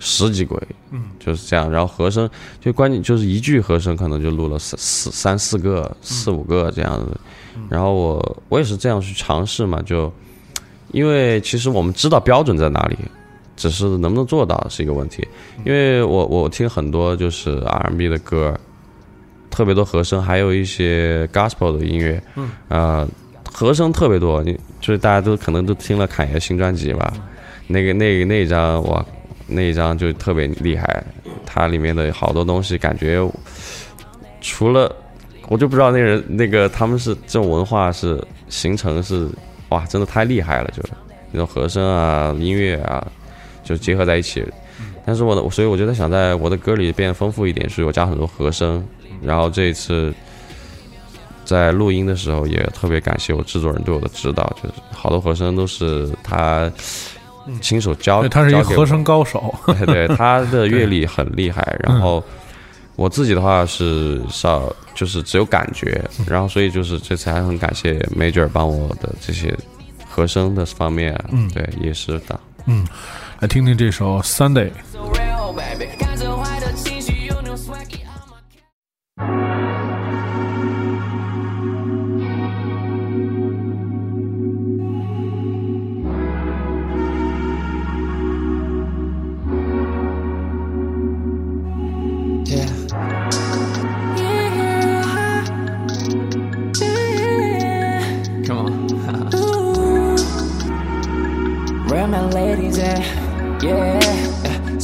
[0.00, 1.70] 十几轨，嗯，就是这样。
[1.70, 2.28] 然后和声
[2.60, 7.16] 就关键就是一句和声可能就录了三四三四个、四五个这样子。
[7.68, 10.12] 然后我我也是这样去尝试嘛，就
[10.90, 12.98] 因为其实我们知道标准在哪里，
[13.60, 15.28] 只是能不能做到是一个问题。
[15.66, 18.58] 因为我我听很多就是 R&B 的歌，
[19.50, 23.06] 特别多和声，还有一些 Gospel 的音乐，嗯啊。
[23.52, 27.12] 和声特别多，你就是大家都可能都听了侃爷新专辑吧？
[27.66, 29.04] 那个那那一张哇，
[29.48, 31.02] 那一张就特别厉害，
[31.44, 33.20] 它里面的好多东西感觉，
[34.40, 34.94] 除了
[35.48, 39.28] 我就不知道那人那个他们是这种文化是形成是
[39.70, 40.80] 哇，真的太厉害了，就
[41.32, 43.04] 那种和声啊、音乐啊，
[43.62, 44.44] 就结合在一起。
[45.04, 48.84] 但是我的所以我就在想，在我的歌里变丰富一点，所以我加很多和声，
[49.22, 50.12] 然后这一次。
[51.42, 56.70] 在录音的时候，也特别感谢我制作人对我的指导，就是好多和声都是他
[57.60, 61.76] 亲手教，他是一个和声高手，对对，他的乐理很厉害。
[61.82, 62.22] 然后
[62.94, 69.52] 我自己的话是少，就是只有感觉，然后所以就是这次还很感谢 Major 帮我的这些
[70.08, 72.38] 和声的方面，嗯对，也是的。
[72.66, 72.86] 嗯，
[73.40, 74.70] 来听听这首《Sunday》。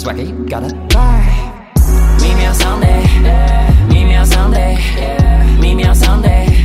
[0.07, 1.73] Swaggy, gotta lie.
[2.21, 3.03] Meet me on Sunday,
[3.89, 4.79] meet me on Sunday,
[5.61, 6.56] meet me on Sunday.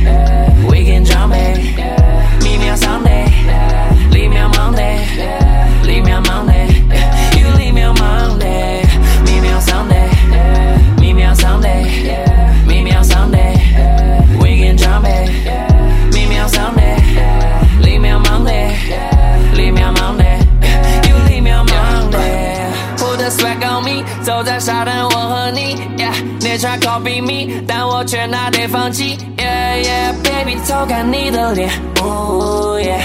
[24.62, 31.68] 走在沙滩我和你，Yeah，你 try copy me，但我却拿得放弃，Yeah Yeah，baby 偷看你的脸
[32.00, 33.00] ，Oh yeah，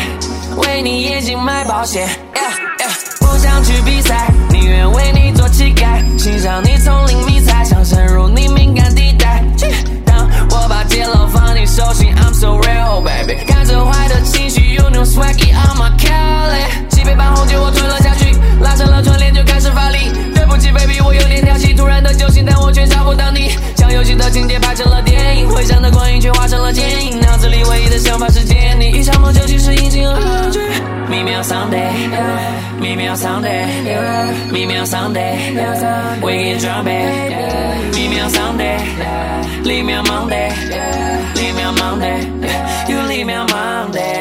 [0.55, 9.43] 为你眼睛买保险，Yeah Yeah，不想去比赛，宁愿为你做乞丐，欣赏你丛林迷彩，想深入你敏感地带。
[10.05, 20.11] 当我把节奏放你手心，I'm so real baby，看着坏的情绪有种 swaggy on my Kelly，几杯半红酒我吞了下去，拉长了臀脸就开始发力。
[20.35, 23.49] 对不起 baby，我有点调戏，突然的酒醒，但我却找不到你。
[23.75, 27.21] 将游戏的情节拍成了电影，回想的光阴却化成了剪影。
[27.21, 30.59] 脑子里唯一的想法是见你，一场梦究竟是隐形和面具。
[31.09, 31.93] Meet me on Sunday,
[32.81, 33.65] meet me on Sunday,
[34.51, 35.55] meet me on Sunday,
[36.21, 37.95] we can jump it.
[37.95, 38.77] Meet me on Sunday,
[39.63, 40.51] leave me on Monday,
[41.35, 42.27] leave me on Monday,
[42.89, 44.16] you leave me on Monday.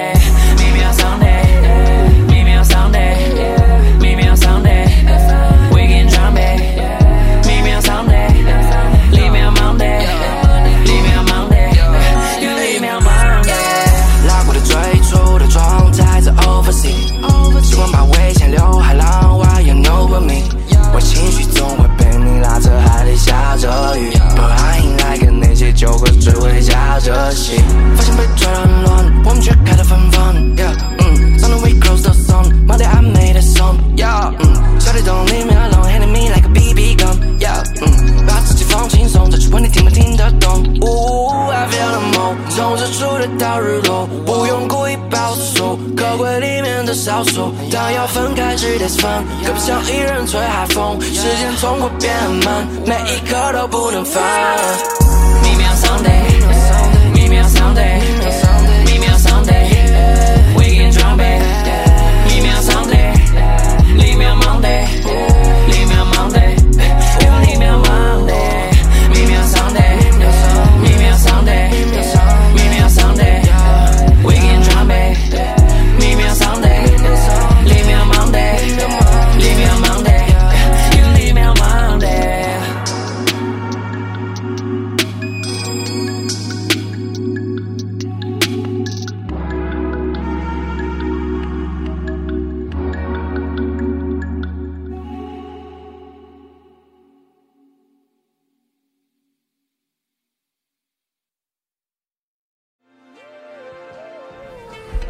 [26.97, 27.53] 会加着戏，
[27.95, 36.49] 发现被追得很乱，我们却开得纷纷，yeah，嗯，Sunday we close the sun，Monday I made a song，yeah，嗯，小弟 don't leave me alone，hitting me like a
[36.49, 40.63] BB gun，yeah，嗯，把自己放轻松，这句问你听没听得懂？
[40.81, 54.23] 呜，I feel the mo，从日出的到日落，不用故意保守，客柜里面的少数，当要分开只得分，可不想一人吹海风，时间总会变慢，每一刻都不能放。
[55.43, 56.36] Meet me on Sunday,
[57.37, 58.46] me on Sunday,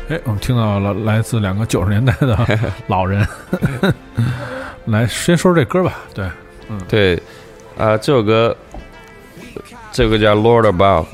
[0.09, 2.39] 哎，我们听到了来自两个九十年代的
[2.87, 3.27] 老人，
[4.85, 5.99] 来先说说这歌吧。
[6.15, 6.29] 对，
[6.69, 7.21] 嗯对，
[7.77, 8.57] 啊、这首歌，
[9.91, 11.05] 这首歌叫《Lord Above》，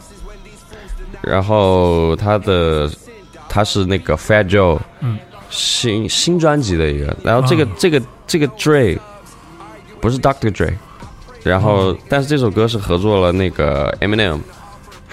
[1.22, 2.90] 然后他的
[3.48, 5.18] 他是那个 Fat Joe，嗯，
[5.48, 8.98] 新新专辑的一个，然后这个、啊这个这个 Dre
[10.02, 10.50] 不是 Dr.
[10.50, 10.74] Dre，
[11.42, 14.38] 然后、但是这首歌是合作了那个 Eminem，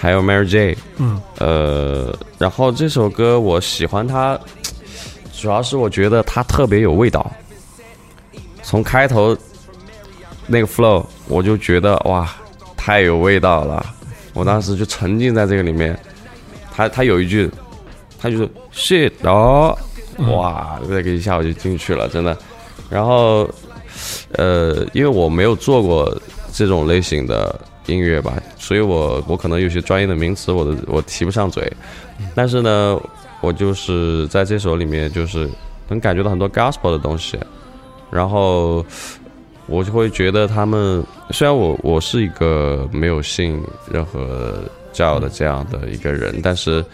[0.00, 4.40] 还有 Mary J，嗯，呃，然后这首歌我喜欢它，
[5.38, 7.30] 主要是我觉得它特别有味道，
[8.62, 9.36] 从开头
[10.46, 12.26] 那个 flow 我就觉得哇，
[12.78, 13.84] 太有味道了，
[14.32, 15.94] 我当时就沉浸在这个里面。
[16.72, 17.50] 他他有一句，
[18.18, 19.76] 他就是 shit 哦，
[20.34, 22.34] 哇，那个一下我就进去了，真的。
[22.88, 23.46] 然后
[24.32, 26.10] 呃，因为我没有做过
[26.54, 31.70] 这种类型的音乐吧，所以我我可能有些专业的名词我的我提不上嘴，
[32.34, 32.98] 但是呢，
[33.40, 35.48] 我就是在这首里面就是
[35.88, 37.38] 能感觉到很多 gospel 的东西，
[38.10, 38.84] 然后
[39.66, 43.60] 我就会觉得他们虽然我我是一个没有信
[43.90, 44.62] 任何
[44.92, 46.84] 教的这样的一个人，但是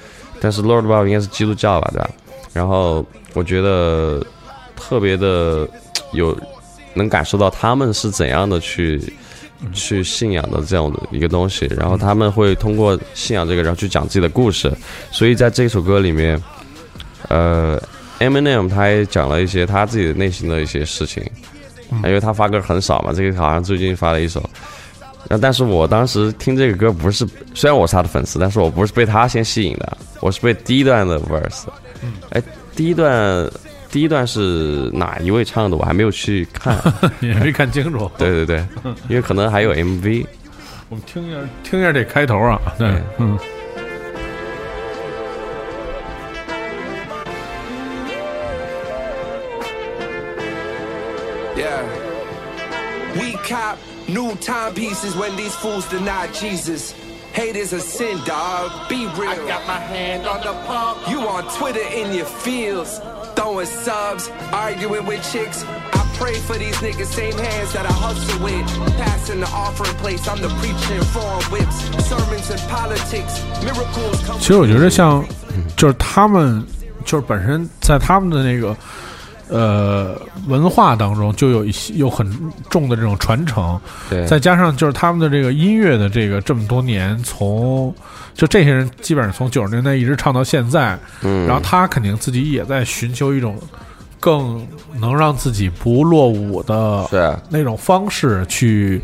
[0.40, 2.10] 但是 Lord Bob 应该是基督教吧，对吧？
[2.52, 4.24] 然后我觉得
[4.74, 5.68] 特别的
[6.12, 6.36] 有
[6.94, 9.00] 能感受到他们是怎样的去
[9.72, 14.72] 去信仰的这样的一个东西，然后他们会通过信仰这个，然后去讲自己的故事，
[15.10, 16.40] 所以在这首歌里面，
[17.28, 17.80] 呃
[18.20, 21.22] ，Eminem 他也讲了一些他自己的内心的一些事情，
[22.04, 24.42] 因为他发歌很少嘛，这个好像最近发了一首。
[25.28, 31.64] 那但是我当时听这个歌不是，虽然我是他的粉丝，但是我不是被他先吸引的，我是被第一段的 verse。
[32.30, 32.40] 哎，
[32.76, 33.50] 第一段
[33.96, 35.76] 第一段是哪一位唱的？
[35.78, 36.76] 我还没有去看，
[37.18, 38.10] 你还没看清楚。
[38.18, 38.66] 对对对，
[39.08, 40.26] 因为可能还有 MV。
[40.90, 42.86] 我们听一下，听一下这开头啊，对，
[43.16, 43.38] 嗯。
[51.56, 51.82] Yeah.
[53.14, 56.92] We cop new timepieces when these fools deny Jesus.
[57.32, 58.70] Hate is a sin, dog.
[58.90, 59.30] Be real.
[59.30, 61.06] I got my hand on the pump.
[61.10, 63.00] You on Twitter in your fields.
[63.55, 65.65] Throwing subs, arguing with chicks.
[65.93, 68.65] I pray for these niggas, same hands that I hustle with.
[68.97, 71.81] Passing the offering place, I'm the preacher in foreign whips.
[72.07, 74.39] Sermons and politics, miracles come.
[74.39, 75.25] 其实我觉得像，
[75.75, 76.65] 就是他们，
[77.03, 78.75] 就是本身在他们的那个
[79.48, 82.26] 呃文化当中，就有一些有很
[82.68, 83.80] 重的这种传承，
[84.10, 84.24] 对。
[84.26, 87.94] 再加上就是他们的这个音乐的这个这么多年，从
[88.34, 91.46] 就这些人基本上从九十年代一直唱到现在，嗯。
[91.46, 93.58] 然后他肯定自己也在寻求一种
[94.18, 94.66] 更
[94.98, 97.40] 能让自己不落伍的是啊。
[97.48, 99.00] 那种方式去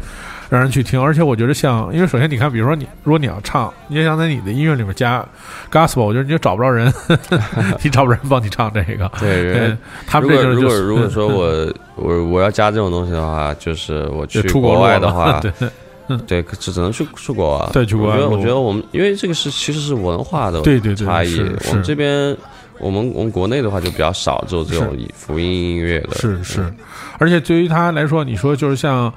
[0.53, 5.27] 让人去听，而且我觉得像，因为首先你看，比如说你如果你要唱，你也想在你的音乐里面加
[5.71, 6.93] gospel，我觉得你就找不着人，
[7.83, 9.11] 你找不着人帮你唱这个。
[9.19, 9.77] 对，对
[10.07, 17.71] 他们如果如这就是果如果 说我我我要加这种东西的话，就是我去出国国外的话，对对，可只只能去出国啊。
[17.73, 22.37] 对去国外我觉得我觉得我们因为这个是其实是文化的对对对差异，我们这边
[22.79, 26.15] 我们我们国内的话就比较少做这种是福音音乐的。
[26.17, 26.71] 是是，
[27.17, 29.11] 而且对于他来说，你说就是像，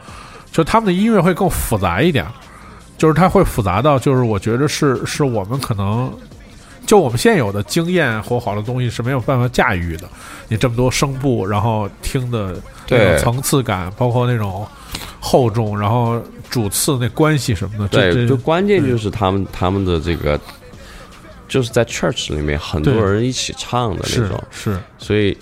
[0.56, 2.26] 就他们的音乐会更复杂一点，
[2.98, 6.10] 就是它会复杂到，就是我觉得是是我们可能。
[6.86, 10.07] 就我们现有的经验或好的东西是没有办法驾驭的，
[10.48, 12.56] 你这么多声部，然后听的
[12.88, 14.65] 那种层次感，包括那种
[15.19, 20.40] 厚重，然后主次那关系什么的，这对，这就关键就是他们他们的这个，
[21.48, 25.36] 就是在 church 里面很多人一起唱的那是种，是，所以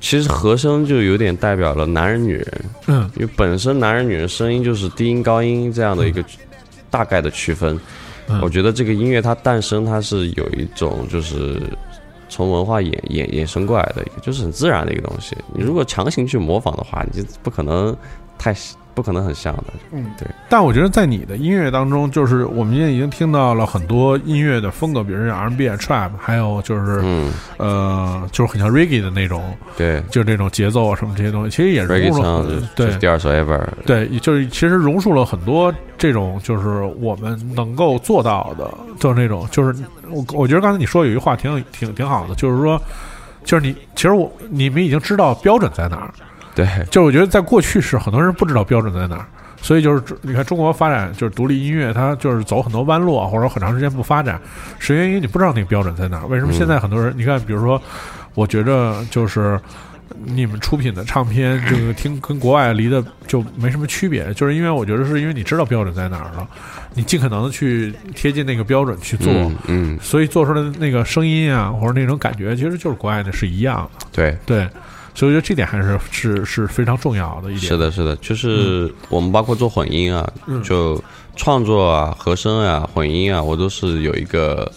[0.00, 6.24] 其实和声就有点代表了男人女人，嗯，因为本身男人女人声音就是低音高音这样的一个
[6.90, 7.74] 大概的区分。
[8.28, 11.62] 嗯我觉得这个音乐它诞生，它是有一种就是
[12.28, 15.36] 从文化衍衍衍生过来的一个，就是很自然的一个东西。
[15.54, 17.96] 你如果强行去模仿的话，你就不可能
[18.36, 18.52] 太
[18.96, 19.64] 不可能很像的。
[19.92, 20.26] 嗯，对。
[20.48, 32.42] 但我觉得在你的音乐当中，就是我们现在已经听到了很多音乐的风格，比如说 R&B、啊 Trap，还有就是、嗯呃，就是很像 Reggae 的那种，对，就是这种节奏啊什么这些东西，其实也融入了
[32.74, 39.78] 对就就是第二首 Ever，对，就是其实融入了很多这种，就是我们能够做到的，就是那种，就是
[40.08, 42.80] 我我觉得刚才你说有一句话挺挺挺好的，就是说，
[43.44, 46.10] 就是你其实我你们已经知道标准在哪儿，
[46.56, 49.26] 对，就是我觉得在过去是很多人不知道标准在哪儿，
[49.60, 54.40] 所以就是你看中国发展就是独立音乐，它就是走很多弯路啊，或者很长时间不发展，
[54.78, 56.26] 是因为你不知道那个标准在哪儿。
[56.26, 57.12] 为什么现在很多人？
[57.16, 57.80] 你看，比如说，
[58.34, 59.60] 我觉着就是
[60.24, 66.48] 你们出品的唱片，这个听跟国外离的就没什么区别，就是因为我觉得是因为你知道标准在哪儿了，
[66.94, 74.06] 你尽可能的去贴近那个标准去做，嗯嗯所以做出来的那个声音啊，或者那种感觉，其实就是国外的是一样的。
[74.12, 74.66] 对对，
[75.16, 77.60] 所以我觉得这点还是是是非常重要的一点。
[77.60, 81.02] 是的，是的，就是我们包括做混音啊，嗯就
[81.34, 84.70] 创作啊、和声啊、混音啊，我都是有一个，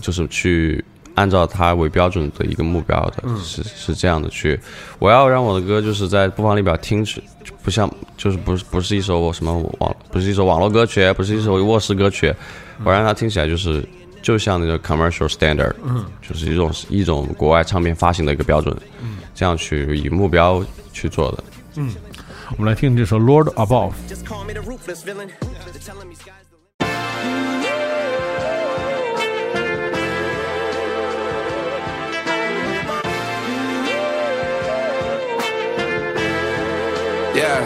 [0.00, 0.82] 就是去
[1.14, 4.58] 按照它为标准的一个目标的，嗯是是这样的去，
[4.98, 7.22] 我要让我的歌就是在播放列表听去，
[7.62, 12.34] 不像就是不是不是一首什么网不是一首网络歌曲，不是一首卧室歌曲，
[12.82, 13.86] 我让它听起来就是。
[14.23, 21.43] 就像那个 commercial standard，嗯就是一种一种国外唱片发行的一个标准，嗯这样去以目标去做的。
[21.75, 21.93] 嗯，
[22.57, 23.91] 我们来听这首《Lord Above》。
[24.09, 25.29] Just call me the ruthless villain.
[25.39, 26.89] They're telling me sky's the limit.
[37.35, 37.63] Yeah.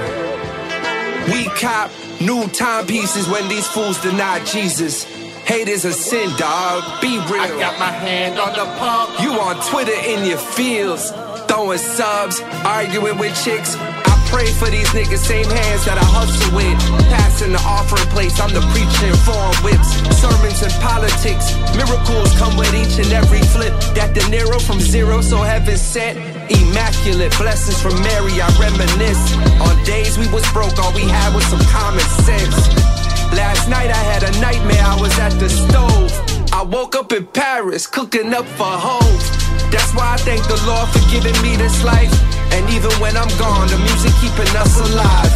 [1.32, 1.90] We cop
[2.20, 5.08] new timepieces when these fools deny Jesus.
[5.49, 6.85] Hate is a sin, dog.
[7.01, 7.41] Be real.
[7.41, 9.17] I got my hand on the pump.
[9.25, 11.09] You on Twitter in your fields.
[11.49, 13.73] Throwing subs, arguing with chicks.
[13.81, 16.77] I pray for these niggas, same hands that I hustle with.
[17.09, 19.89] Passing the offering place, I'm the preacher in foreign whips.
[20.21, 23.73] Sermons and politics, miracles come with each and every flip.
[23.97, 26.21] That De Niro from zero, so heaven sent.
[26.53, 29.33] Immaculate blessings from Mary, I reminisce.
[29.65, 32.98] On days we was broke, all we had was some common sense.
[33.35, 36.13] Last night I had a nightmare, I was at the stove.
[36.53, 39.23] I woke up in Paris, cooking up for Hove.
[39.71, 42.13] That's why I thank the Lord for giving me this life.
[42.53, 45.33] And even when I'm gone, the music keeping us alive.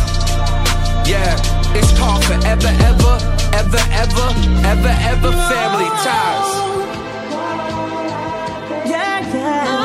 [1.07, 1.37] Yeah,
[1.77, 3.15] it's called forever, ever,
[3.61, 4.29] ever, ever,
[4.65, 6.49] ever, ever family ties.
[8.89, 9.82] Yeah, yeah.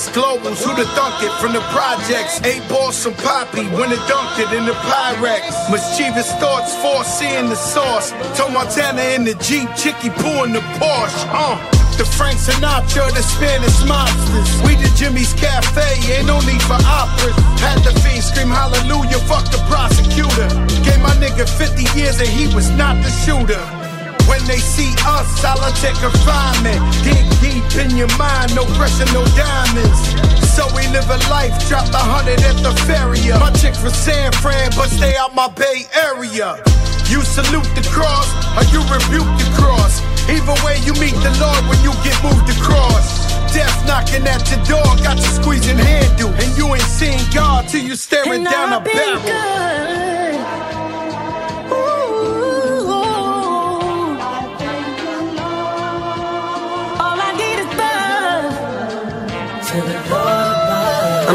[0.00, 2.40] G6 Globals, who'da thunk it from the projects?
[2.44, 5.70] Eight balls some Poppy, when it dunked it in the Pyrex.
[5.70, 8.12] Mischievous thoughts, foreseeing the sauce.
[8.36, 11.24] Toe Montana in the Jeep, Chicky Poo in the Porsche.
[11.28, 11.58] Uh.
[11.98, 14.64] The Frank Sinatra, the Spanish mobsters.
[14.64, 17.36] We the Jimmy's Cafe, ain't no need for operas.
[17.60, 20.48] Had the fiend scream hallelujah, fuck the prosecutor.
[20.80, 23.79] Gave my nigga 50 years and he was not the shooter.
[24.30, 26.78] When they see us, solitary confinement.
[27.02, 29.98] Dig deep in your mind, no pressure, no diamonds.
[30.54, 33.18] So we live a life, drop a hundred at the ferry.
[33.42, 36.62] My chick from San Fran, but stay out my Bay Area.
[37.10, 39.98] You salute the cross, or you rebuke the cross.
[40.30, 43.26] Either way, you meet the Lord when you get moved across.
[43.52, 46.30] Death knocking at your door, got you squeezing handle.
[46.30, 49.22] And you ain't seeing God till you staring And down a I've been barrel.
[49.22, 50.09] good.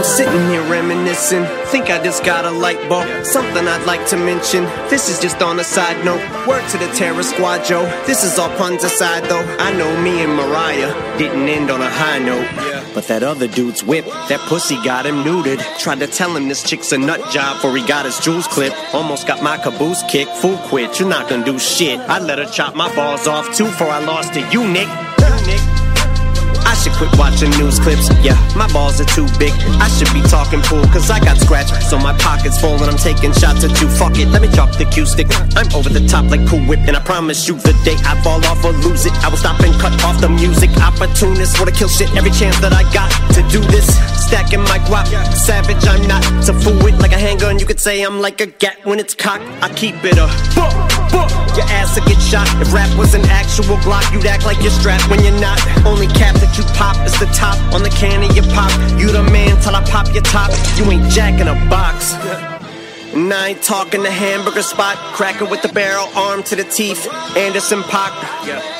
[0.06, 1.46] Sitting here reminiscing.
[1.68, 3.26] Think I just got a light bulb.
[3.26, 4.64] Something I'd like to mention.
[4.90, 6.22] This is just on a side note.
[6.48, 7.84] Word to the terror squad, Joe.
[8.06, 9.44] This is all puns aside, though.
[9.60, 12.48] I know me and Mariah didn't end on a high note.
[12.94, 15.60] But that other dude's whip, that pussy got him neutered.
[15.80, 18.78] Tried to tell him this chick's a nut job before he got his jewels clipped.
[18.94, 20.32] Almost got my caboose kicked.
[20.38, 22.00] Fool quit, you're not gonna do shit.
[22.00, 24.86] I let her chop my balls off too before I lost to you, Nick.
[24.86, 25.05] Nick.
[26.76, 28.12] I should quit watching news clips.
[28.20, 29.56] Yeah, my balls are too big.
[29.80, 31.72] I should be talking pool, cause I got scratched.
[31.88, 33.88] So my pocket's full and I'm taking shots at you.
[33.88, 35.28] Fuck it, let me drop the cue stick.
[35.56, 38.44] I'm over the top like Cool Whip, and I promise you the day I fall
[38.44, 40.70] off or lose it, I will stop and cut off the music.
[40.76, 43.88] Opportunist, wanna kill shit every chance that I got to do this.
[44.28, 47.58] Stacking my guap, savage, I'm not to fool with like a handgun.
[47.58, 49.46] You could say I'm like a gat when it's cocked.
[49.64, 50.28] I keep it a
[51.16, 51.32] book.
[51.56, 52.50] Your ass will get shot.
[52.60, 55.56] If rap was an actual Glock, you'd act like you're strapped when you're not.
[55.86, 58.72] Only cap that you pop is the top on the can of your pop.
[59.00, 60.52] You the man till I pop your top.
[60.78, 62.55] You ain't jack in a box.
[63.16, 64.98] Ain't talking the hamburger spot.
[65.16, 67.08] Cracker with the barrel, arm to the teeth.
[67.38, 68.12] Anderson Pock,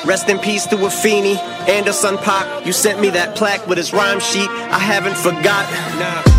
[0.04, 1.36] Rest in peace to Afeni.
[1.68, 4.48] Anderson Pock, You sent me that plaque with his rhyme sheet.
[4.50, 5.64] I haven't forgot.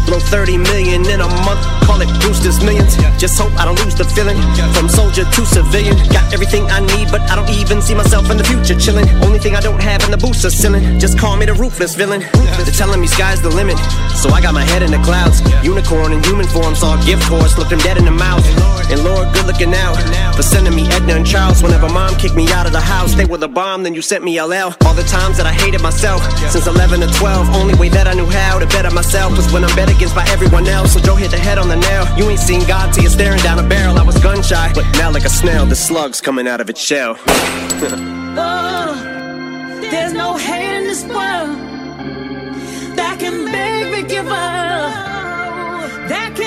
[0.05, 1.59] Blow 30 million in a month.
[1.83, 2.95] Call it Brewster's Millions.
[3.19, 4.37] Just hope I don't lose the feeling.
[4.71, 5.97] From soldier to civilian.
[6.13, 9.09] Got everything I need, but I don't even see myself in the future chilling.
[9.25, 10.99] Only thing I don't have in the booster ceiling.
[10.99, 12.21] Just call me the ruthless villain.
[12.31, 13.77] They're telling me sky's the limit.
[14.15, 15.41] So I got my head in the clouds.
[15.63, 18.43] Unicorn in human form, saw a gift horse, looked him dead in the mouth.
[18.91, 19.95] And Lord, good looking out.
[20.35, 23.15] For sending me Edna and Charles whenever mom kicked me out of the house.
[23.15, 24.69] They were the bomb, then you sent me LL.
[24.85, 26.19] All the times that I hated myself.
[26.53, 29.63] Since 11 to 12, only way that I knew how to better myself was when
[29.63, 30.93] I'm bet against by everyone else.
[30.93, 32.03] So Joe hit the head on the nail.
[32.17, 33.97] You ain't seen God till you're staring down a barrel.
[33.97, 36.81] I was gun shy, but now like a snail, the slug's coming out of its
[36.81, 37.17] shell.
[38.39, 38.93] Oh,
[39.81, 41.57] there's no hate in this world
[42.95, 46.46] that can make me give up, that can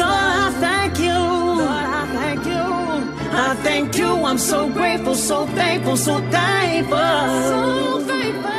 [0.00, 1.12] Lord, I thank you.
[1.12, 2.64] Lord, I thank you.
[3.36, 4.06] I thank you.
[4.24, 6.96] I'm so grateful, so thankful, so thankful.
[6.96, 8.50] So thankful.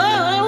[0.00, 0.43] Oh,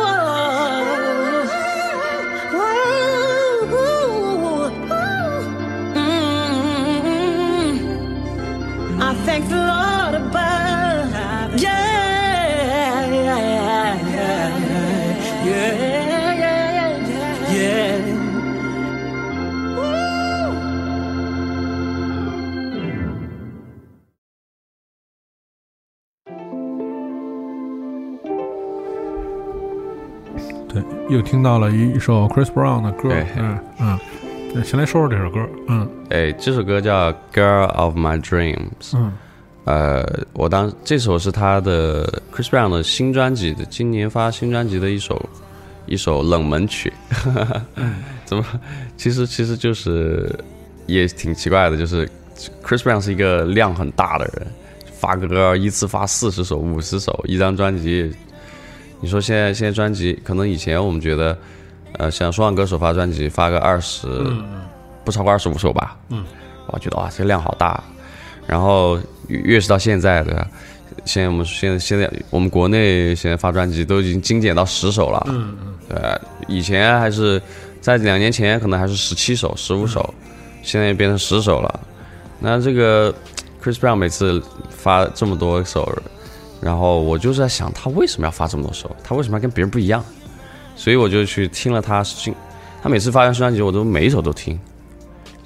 [31.09, 33.99] 又听到了一首 Chris Brown 的歌对，嗯嗯，
[34.53, 38.57] 那先来说说这首歌，嗯哎，这首歌叫《Girl of My Dreams》。
[38.97, 39.13] 嗯，
[39.65, 42.05] 呃，我当这首是他的
[42.35, 45.25] Chris Brown 的新专辑的，今年发新专辑的一首
[45.87, 46.93] 一首冷门曲。
[48.27, 48.45] 怎么？
[48.97, 50.29] 其实其实就是
[50.87, 52.05] 也挺奇怪的，就是
[52.65, 54.47] Chris Brown 是一个量很大的人，
[54.93, 58.13] 发歌一次发四十首、五十首，一张专辑。
[59.01, 61.37] 你说现在现在专辑，可能以前我们觉得，
[61.99, 64.07] 呃，像说唱歌手发专辑发个二十、
[65.05, 66.25] 不超过二十五首吧，嗯，
[66.69, 67.83] 我觉得哇，这个量好大。
[68.47, 70.49] 然后越越是到现在，对吧？
[71.05, 77.41] 现在我们现在现在我们国内现在发专辑都已经精简到十首了，嗯嗯，对，以前还是
[77.81, 80.15] 在两年前可能还是十七首、十五首，
[80.63, 81.81] 现在变成十首了。
[82.39, 83.13] 那这个
[83.63, 85.93] Chris Brown 每次发这么多首，
[86.61, 88.91] 然后我就是在想，他为什么要发这么多首？
[89.05, 90.05] 他为什么要跟别人不一样？
[90.75, 92.35] 所以我就去听了他新，
[92.83, 94.59] 他每次发完新专辑，我都每一首都听。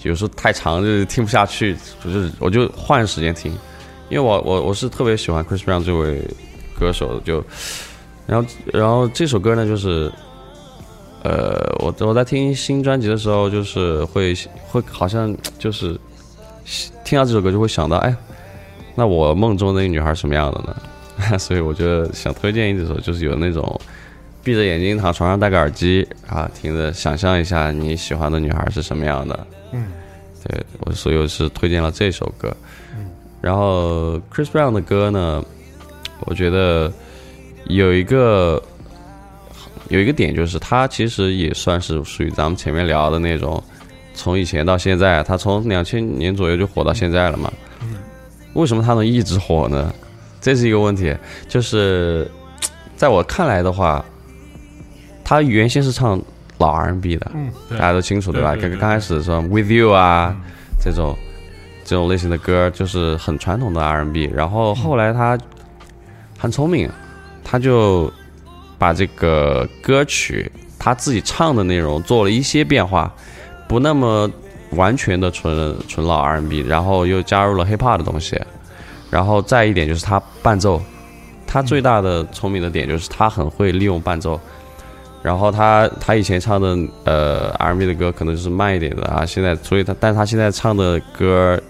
[0.02, 3.52] 有时候太长就是听不下去，就是我就换时间听，
[4.08, 6.22] 因为我我我是特别喜欢 Chris Brown 这位
[6.78, 7.44] 歌手，就
[8.26, 10.10] 然后然后这首歌呢就是，
[11.22, 14.34] 呃，我我在听新专辑的时候，就是会
[14.68, 15.98] 会好像就是
[17.04, 18.16] 听到这首歌就会想到，哎，
[18.94, 20.74] 那我梦中的那个女孩什么样的呢？
[21.38, 23.80] 所以我就想推荐一首，就是有那种
[24.42, 29.46] 闭着眼睛躺床上戴个耳机啊，听着想象一下你喜欢的女孩是什么样的。
[29.72, 29.86] 嗯，
[30.46, 32.54] 对我所以我是推荐了这首歌。
[32.96, 33.06] 嗯
[33.40, 35.42] 然后 Chris Brown 的歌呢，
[36.26, 36.92] 我觉得
[37.64, 38.62] 有一个
[39.88, 43.62] 有一个点就是，他其实也算是属于咱们前面聊的那种，
[44.12, 47.50] 从以前到现在，他从两千年左右就火到现在了嘛。
[48.52, 49.90] 为什么他能一直火呢？
[50.40, 51.14] 这是一个问题。
[51.48, 52.30] 就是
[52.96, 54.04] 在我看来的话，
[55.24, 56.20] 他原先是唱
[56.58, 58.56] 老 R&B 的，嗯大家都清楚对吧？
[58.56, 60.36] 刚刚开始的时候，With You 啊、
[60.82, 61.16] 这种
[61.84, 64.30] 这种类型的歌，就是很传统的 R&B。
[64.34, 65.38] 然后后来他
[66.38, 66.90] 很聪明，
[67.44, 68.12] 他就
[68.78, 73.12] 把这个歌曲他自己唱的内容做了一些变化，
[73.68, 74.30] 不那么
[74.72, 78.40] 完全的纯纯老 R&B，然后又加入了 hip hop 的东西。
[79.10, 80.80] 然后再一点就是他伴奏，
[81.46, 84.40] 他最大的聪明的点就是他很会利用伴奏。
[85.22, 86.74] 然后他他以前唱的
[87.04, 91.60] 呃 R&B 的歌可能就是慢一点的啊，现在所以他但他现在唱的歌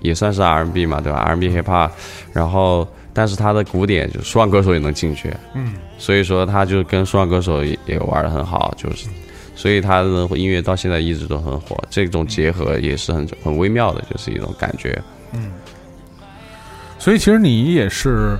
[0.00, 1.90] 也算是 R&B 嘛，对吧？R&B hip hop，
[2.32, 9.06] 然后但是他的鼓点就说唱歌手也能进去，嗯，所以说他就跟说唱歌手也也玩的很好，就是，
[9.54, 15.00] 所以他的音乐到现在一直都很火，这种结合也是很很微妙的，就是一种感觉。
[15.32, 15.52] 嗯，
[16.98, 18.36] 所以其实你也是，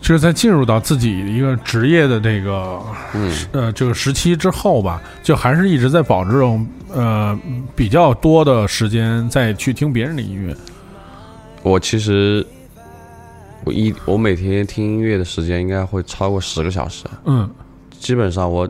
[0.00, 2.80] 就是在进入到自己一个职业的这个，
[3.14, 7.38] 嗯，呃，这个时期之后吧，就还是一直在保持这种呃
[7.74, 10.56] 比较多的时间再去听别人的音乐。
[11.62, 12.46] 我其实
[13.64, 17.48] 我一我每天听音乐的时间应该会超过十个小时，嗯。
[17.98, 18.66] 基本上我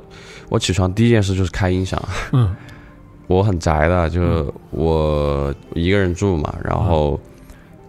[0.48, 2.02] 我起床第一件事就是开音响，
[2.32, 2.56] 嗯。
[3.28, 7.20] 我很宅的，就我一个人住嘛，然后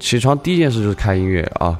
[0.01, 1.79] 起床第一件事就是开音乐啊。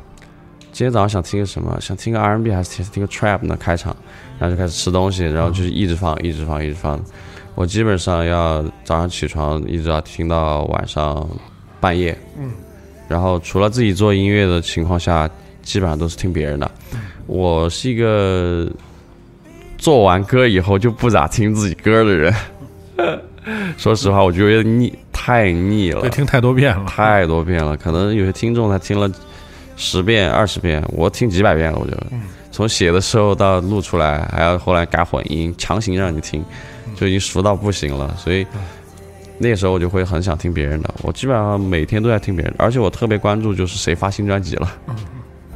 [0.72, 1.76] 今天早上想听个什么？
[1.82, 3.58] 想听个 R&B 还是听个 Trap 呢？
[3.60, 3.96] 开场，
[4.40, 7.04] 然后就开始吃东西，然后就是一直放，一直放，一直放。
[7.56, 11.28] 我基本上要早上起床，一直要听到晚上
[11.80, 12.18] 半夜。
[12.38, 12.52] 嗯，
[13.10, 15.28] 然后除了自己做音乐的情况下，
[15.64, 16.72] 基本上都是听别人的。
[17.26, 18.72] 我是一个
[19.80, 22.34] 做完歌以后就不咋听自己歌的人。
[23.78, 27.76] 说实话，我觉得腻，太腻了，对，听太多遍了，太多遍了。
[27.78, 29.10] 可能有些听众他听了
[29.76, 31.78] 十遍、二十遍，我听几百遍了。
[31.80, 32.06] 我觉得，
[32.52, 36.44] 从写的时候到录出来，还要后来改混音，强行让你听，
[36.96, 38.14] 就已经熟到不行了。
[38.18, 38.46] 所以
[39.40, 40.94] 那时候我就会很想听别人的。
[41.02, 44.72] 我基本上每天都在听别人的，而且我特别关注就是谁发新专辑了，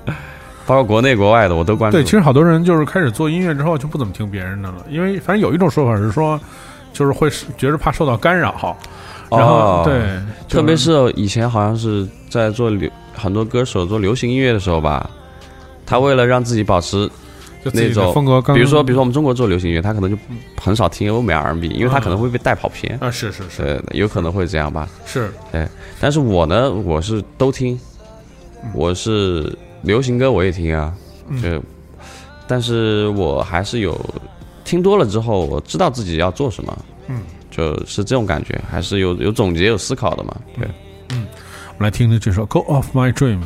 [0.65, 1.97] 包括国内国外的我都关注。
[1.97, 6.39] 对，其实好多人就是开始做音乐之后就不怎么听别人的了，因为反正有一种说法是说，
[6.95, 8.76] 就是会觉得怕受到干扰，
[9.30, 9.99] 然后、哦对，
[10.47, 15.09] 就特别是以前好像是在做流很多歌手做流行音乐的时候吧，
[15.85, 17.09] 他为了让自己保持
[17.73, 20.17] 那种风格比如说比如说我们中国做流行音乐，他可能就
[20.61, 22.97] 很少听欧美 R&B，因为他可能会被带跑偏。
[23.01, 25.30] 啊，是是是，对，有可能会这样吧，是。
[25.51, 25.67] 对。
[25.99, 27.77] 但是我呢，我是都听，
[28.73, 30.93] 我是流行歌我也听啊，
[31.27, 31.41] 嗯。
[31.41, 31.61] 就，
[32.47, 33.99] 但是我还是有
[34.65, 36.77] 听多了之后，我知道自己要做什么，
[37.07, 40.67] 嗯，就是这种感觉，还是有有总结有思考的嘛，对。
[41.11, 41.25] 嗯。
[41.77, 43.45] 我们来听听这首《Go Off My Dreams》。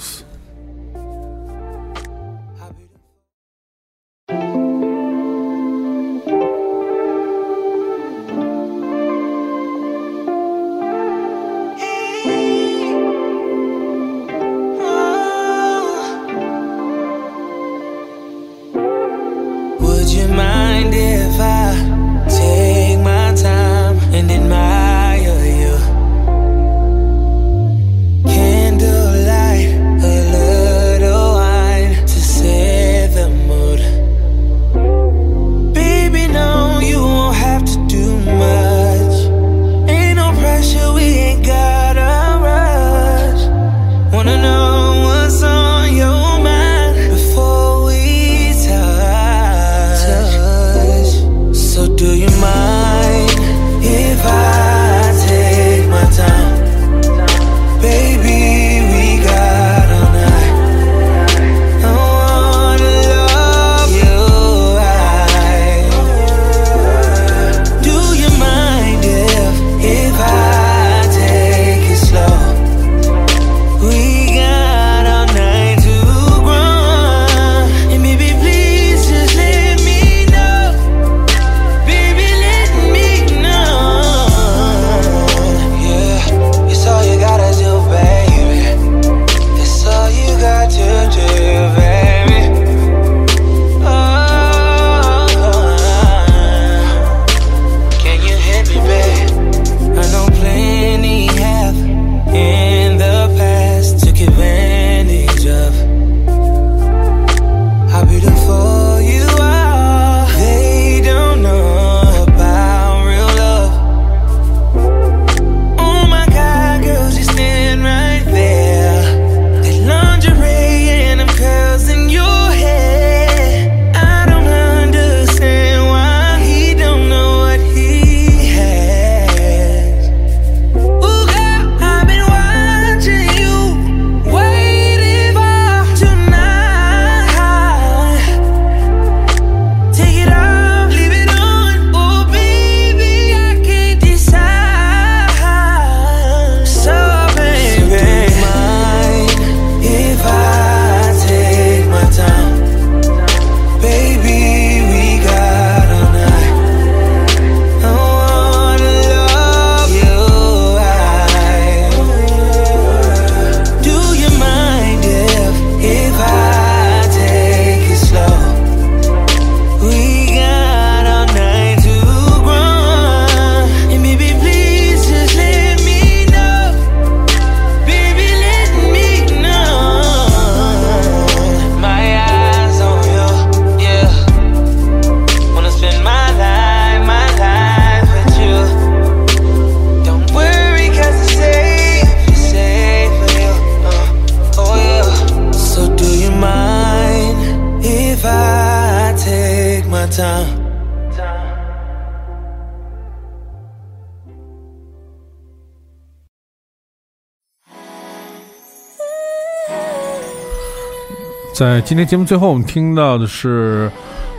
[211.79, 213.89] 在今天节目最后，我们听到的是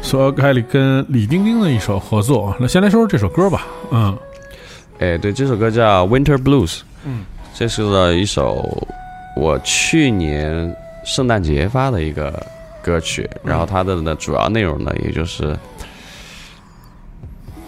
[0.03, 2.55] 索尔凯里跟李丁丁的一首合作。
[2.61, 3.67] 那先来说说这首歌吧。
[3.91, 4.15] 嗯，
[4.99, 6.69] 哎，对，这首歌叫《Winter Blues》。
[7.07, 8.87] 嗯，这是的一首
[9.35, 12.47] 我去年圣诞节发的一个
[12.83, 15.57] 歌曲，然后它的呢主要内容呢，也就是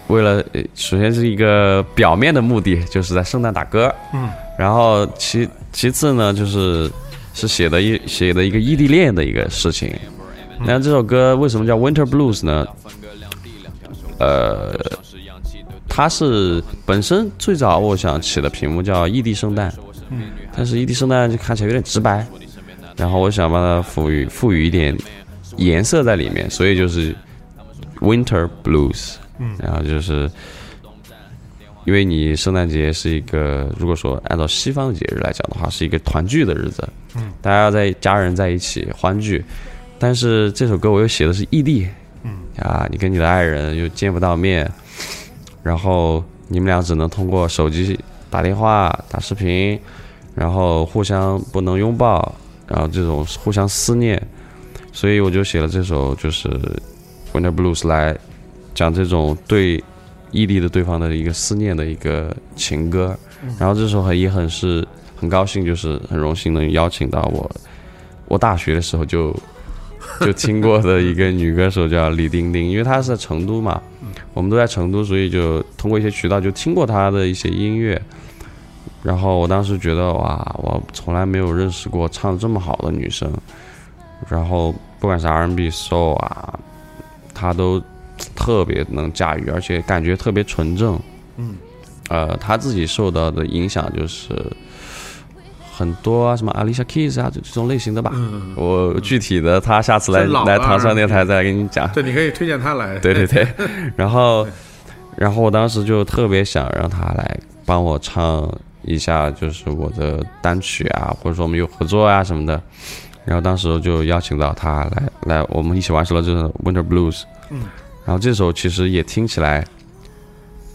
[0.05, 3.91] 为了呃首先是一个表面的目的，就是在圣诞打歌。
[4.13, 6.87] 嗯，然后其其次呢，就是
[7.33, 9.93] 是写的一写的一个异地恋的一个事情。
[10.65, 12.65] 那这首歌为什么叫 Winter Blues 呢？
[14.19, 14.73] 呃，
[15.89, 19.73] 它是本身最早我想起的屏幕叫异地圣诞，
[20.09, 22.25] 嗯，但是异地圣诞就看起来有点直白，
[22.95, 24.95] 然后我想把它赋予赋予一点
[25.57, 27.13] 颜色在里面，所以就是
[27.99, 30.29] Winter Blues，嗯然后就是
[31.85, 37.31] 因为你圣诞节是一个，如果说按照西方的节日来讲的话，是一个团聚的日子，嗯。
[37.41, 39.43] 大家要在家人在一起欢聚，
[39.99, 41.87] 但是这首歌我又写的是异地，
[42.23, 42.31] 嗯。
[42.59, 44.69] 啊，你跟你的爱人又见不到面，
[45.61, 47.99] 然后你们俩只能通过手机
[48.29, 49.77] 打电话、打视频，
[50.35, 52.33] 然后互相不能拥抱，
[52.67, 54.21] 然后这种互相思念，
[54.91, 56.47] 所以我就写了这首就是
[57.33, 58.17] 《Winter Blues》来
[58.73, 59.83] 讲这种对
[60.33, 63.17] 异地的对方的一个思念的一个情歌。
[63.57, 64.85] 然后这首很也很是
[65.15, 67.49] 很高兴，就是很荣幸能邀请到我，
[68.27, 69.33] 我大学的时候就
[70.21, 73.81] 就听过的一个女歌手叫李丁丁，因为她是在成都嘛，
[74.33, 78.01] 我们都在成都，所以就通过一些渠道就听过她的一些音乐。
[79.01, 83.29] 然后我当时觉得哇，我从来没有认识过唱得这么好的女生。
[84.29, 86.57] 然后不管是 R&B、Soul 啊，
[87.33, 87.81] 她都
[88.35, 90.99] 特别能驾驭，而且感觉特别纯正。
[91.37, 91.55] 嗯，
[92.09, 94.29] 呃，他自己受到的影响就是
[95.71, 98.11] 很多啊，什么 Alicia Keys 啊，就这种类型的吧。
[98.13, 101.87] 嗯我具体的，他下次来来唐山电台再来跟你讲。
[101.93, 102.99] 对，你可以推荐他来。
[102.99, 103.47] 对 对对，
[103.97, 104.47] 然后，
[105.17, 108.47] 然后我当时就特别想让他来帮我唱
[108.83, 112.61] 一下，就是我的单曲啊，或者说我们有合作啊什么的。
[113.25, 117.21] 然后当时就邀请到他来来，我们一起完成了这首《Winter Blues》。
[117.51, 117.61] 嗯，
[118.05, 119.65] 然后这首其实也听起来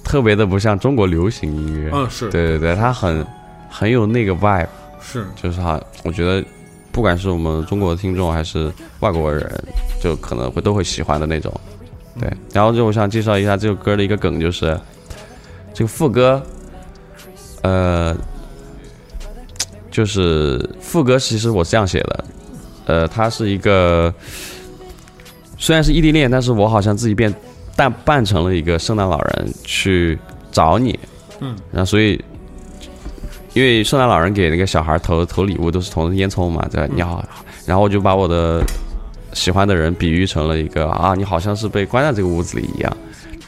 [0.02, 1.90] 特别的不像中国流行音乐。
[1.92, 3.26] 嗯是对对对，它很
[3.68, 4.66] 很有那个 vibe。
[5.00, 6.44] 是就是哈，我觉得
[6.90, 9.64] 不管是我们中国的听众还是外国人，
[10.00, 11.52] 就可能会都会喜欢的那种。
[12.20, 14.78] 对，然后就我想介绍一下这首歌的一个梗，就是
[15.72, 16.42] 这个副歌，
[17.62, 18.16] 呃，
[19.88, 22.24] 就是副歌其实我是这样写的，
[22.86, 24.12] 呃，它是一个
[25.58, 27.32] 虽然是异地恋，但是我好像自己变
[27.76, 30.18] 但扮成了一个圣诞老人去
[30.50, 30.98] 找你，
[31.40, 32.12] 嗯，然后所以
[33.52, 36.92] 因为圣诞老人给那个小孩投投礼物都是投烟囱嘛，对吧？
[36.94, 37.24] 你好，
[37.66, 38.64] 然后我就把我的
[39.32, 42.96] 喜欢的人比喻成了一个啊，你好像是被关在这个屋子里一样，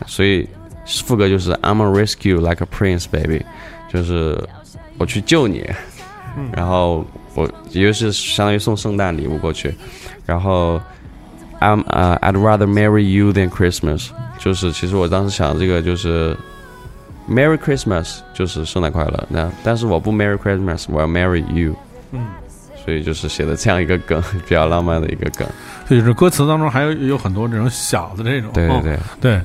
[0.07, 0.49] 所以
[0.87, 3.45] 副歌就是 I'm a rescue like a prince, baby，
[3.93, 4.43] 就是
[4.99, 5.65] 我去救你，
[6.37, 6.51] 嗯。
[6.53, 7.05] 然后
[7.35, 9.75] 我也就是相当于送圣诞礼物过去，
[10.27, 10.81] 然后
[11.61, 14.09] I'm 呃、I'd rather marry you than Christmas，
[14.39, 16.37] 就是其实我当时想这个就是
[17.29, 21.77] Merry Christmas 就是圣诞快乐，那但是我不 Merry Christmas，我要 marry you，
[22.13, 22.27] 嗯，
[22.85, 25.47] 所以就是写的这样一个梗， 比较浪漫的一个梗。
[25.87, 29.41] 所以这歌词当中还有有很多这种小的这种，对对对，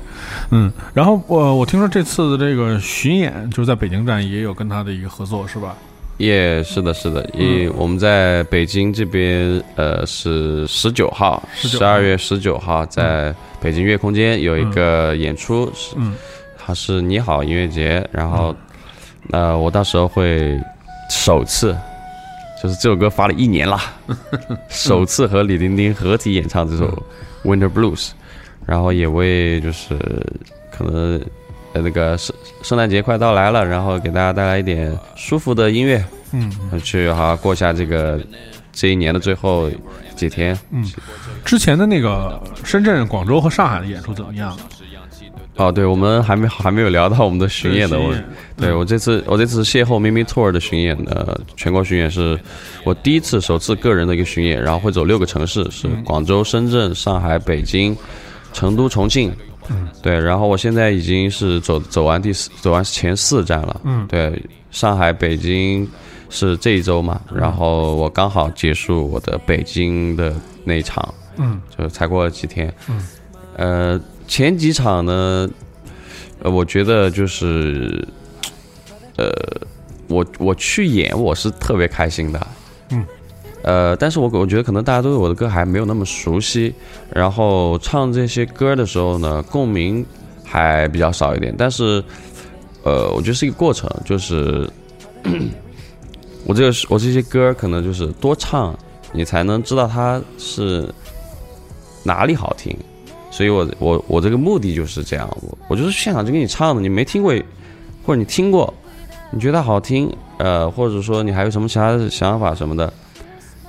[0.50, 5.74] 嗯，然后我我听说这次的这个巡演就是在北京站也有跟他的一个合作，是吧？
[6.18, 16.14] 也、是的，是的，因我们在北京这边，呃，是十九号，19十二月十九号，在北京乐空间有一个演出，是嗯。
[16.58, 18.52] 它是你好音乐节，然后，
[19.30, 20.60] 呃，我到时候会
[21.08, 21.76] 首次，
[22.60, 23.80] 就是这首歌发了一年了，
[24.68, 26.88] 首次和李丁丁合体演唱这首
[27.48, 28.08] 《Winter Blues》，
[28.66, 29.96] 然后也为就是
[30.76, 31.20] 可能
[31.76, 36.50] 呃那个圣圣诞节快到来了，然后给大家带来一点舒服的音乐，嗯，
[36.82, 38.18] 去好好过下这个
[38.72, 39.70] 这一年的最后
[40.14, 40.58] 几天。
[40.70, 40.90] 嗯，
[41.44, 44.56] 之前的那个深圳、广州和上海的演出怎么样？
[45.56, 48.24] 哦，对，我们还没还没有聊到我们的巡演的问
[48.56, 52.38] 对我这次我这次邂逅咪咪 tour 的巡演的全国巡演是
[52.84, 57.96] 我第一次首次个人的一个巡演，然后会走六个城市，是嗯广州、深圳、上海、北京、
[58.52, 59.32] 成都、重庆。
[59.70, 63.80] 嗯，对，然后我现在已经是走走完第四走完前四站了。
[63.84, 65.88] 嗯对，上海、北京
[66.30, 70.34] 是这一周嘛，然后我刚好结束我的北京的
[70.64, 71.14] 那一场。
[71.38, 72.72] 嗯，就才过了几天。
[72.88, 73.06] 嗯，
[73.56, 75.46] 呃，前几场呢，
[76.40, 78.08] 呃，我觉得就是，
[79.16, 79.30] 呃，
[80.08, 82.46] 我我去演我是特别开心的。
[82.88, 83.04] 嗯，
[83.66, 86.72] 呃，但是我我觉得可能大家对我的歌还没有那么熟悉，
[87.12, 90.06] 然后唱这些歌的时候呢，共鸣
[90.44, 91.52] 还比较少一点。
[91.58, 92.00] 但是，
[92.84, 94.70] 呃，我觉得是一个过程，就是
[96.46, 98.72] 我这个我这些歌可能就是多唱，
[99.10, 100.88] 你才能知道它是
[102.04, 102.72] 哪里好听。
[103.32, 107.34] 所以我我我这个目的就是这样，我我就是现场就给你唱的，你没听过，
[108.04, 108.72] 或者你听过，
[109.32, 112.92] 你觉得好听，呃，或者说你还有什么其他的想法什么的，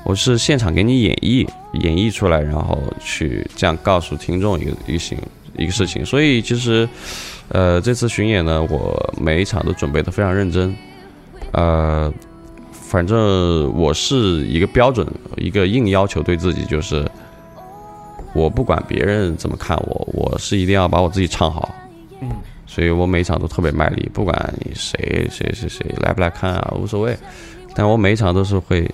[0.08, 5.18] 我是现场给你演绎，演绎出来，然后去这样告诉听众一个一个行
[5.58, 6.06] 一个事情。
[6.06, 6.88] 所以其实，
[7.50, 10.74] 呃，这次巡演呢，我每一场都准备的非常认真，
[11.52, 12.10] 呃，
[12.72, 15.06] 反正我是一个标准，
[15.36, 17.06] 一个硬要求对自己就是。
[18.34, 21.74] 我不管别人怎么看我，我是一定要把我自己唱好。
[22.22, 22.30] 嗯，
[22.66, 27.18] 所以我每一场都特别卖力，不管你谁谁谁谁来不来看啊，无所谓。
[27.74, 28.90] 但我每一场都是会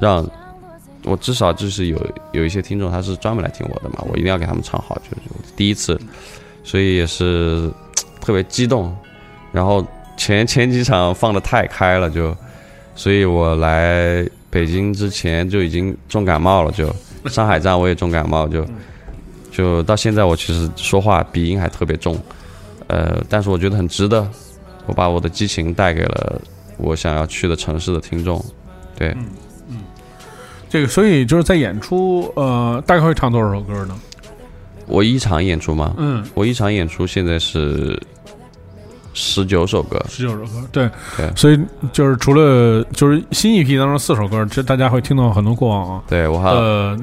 [0.00, 0.28] 让，
[1.04, 6.00] 我至少就是有有一些听众他是专门来听我的嘛，我一定要给他们唱好，就是第一次，
[6.64, 7.70] 所以也是
[8.20, 8.92] 特别激动。
[9.52, 9.86] 然后
[10.16, 12.36] 前前几场放的太开了，就，
[12.94, 16.92] 所以我来北京之前就已经重感冒了，就。
[17.28, 18.66] 上海站我也重感冒，就
[19.52, 22.18] 就到现在我其实说话鼻音还特别重，
[22.86, 24.26] 呃，但是我觉得很值得，
[24.86, 26.40] 我把我的激情带给了
[26.78, 28.42] 我想要去的城市的听众，
[28.96, 29.26] 对，嗯，
[30.70, 33.94] 这个所以就是在演出，呃，大概会唱多少首歌呢？
[34.86, 35.92] 我一场演出吗？
[35.98, 38.00] 嗯，我一场演出现在是。
[39.12, 41.58] 十九首歌，十九首歌，对对，所以
[41.92, 46.96] 就是除了就是新一批当中四首歌，这大家会听到很多过往啊，对我还呃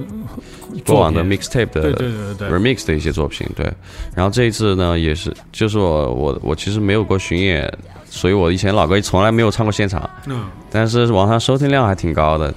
[0.85, 2.49] 过往的 mixtape 的对对对对。
[2.49, 3.69] remix 的一些作品，对，
[4.15, 7.72] 然后这一次呢也是，就是我我我其实没有过巡演，
[8.06, 12.53] 所以我以前老歌从来没有唱过现场，嗯，但是网上收听量还挺高的，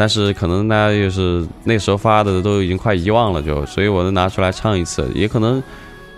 [0.00, 5.62] 但是可能大家就是那时候发的都已经快遗忘了，就所以我就拿出来唱一次，也可能。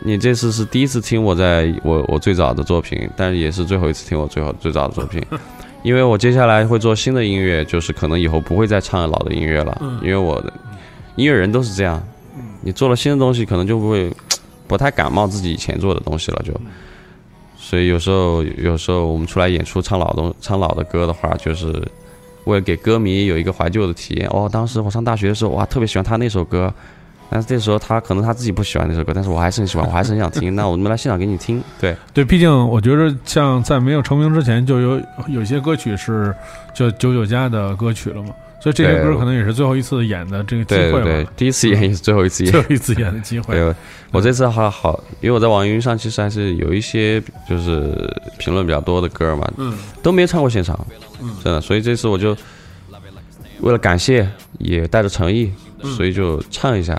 [0.04, 5.20] 你这次是第一次听我在我我最早的作品，但是也是最后一次听我最后最早的作品，
[5.82, 10.52] 因为我接下来会做新的音乐，就是可能以后不会再唱老的音乐了，因为我的
[11.16, 12.02] 音乐人都是这样，
[12.62, 14.12] 你做了新的东西，可能就不会
[14.66, 16.52] 不太感冒自己以前做的东西了，就，
[17.56, 21.72] 所以有时候有时候我们出来演出唱老东唱老的歌的话，就是
[22.44, 24.28] 为了给歌迷有一个怀旧的体验。
[24.30, 26.72] 哦，当时我上大学的时候，哇，特别喜欢他那首歌。
[27.34, 30.54] 但是这时候他可能他自己不喜欢那首歌，但是我还是很喜欢，我还是很想听。
[30.54, 36.34] 那我们来现场给你听，对对，毕竟我觉得像在没有成名之前，就有有些歌曲是
[36.74, 43.54] 就九九加的歌曲了嘛，所以这些歌可能也是最后一次演的这个机会对对，第一次演也是最后一次演， 最后一次演的机会。
[43.58, 43.74] 对，
[44.12, 47.92] 我这次还好，因为我在网易云上其实还是有一些就是
[48.38, 50.78] 评论比较多的歌嘛，嗯，都没有唱过现场，
[51.20, 52.36] 嗯，真的，所以这次我就
[53.62, 54.28] 为了感谢，
[54.60, 55.52] 也带着诚意，
[55.96, 56.96] 所以就唱一下。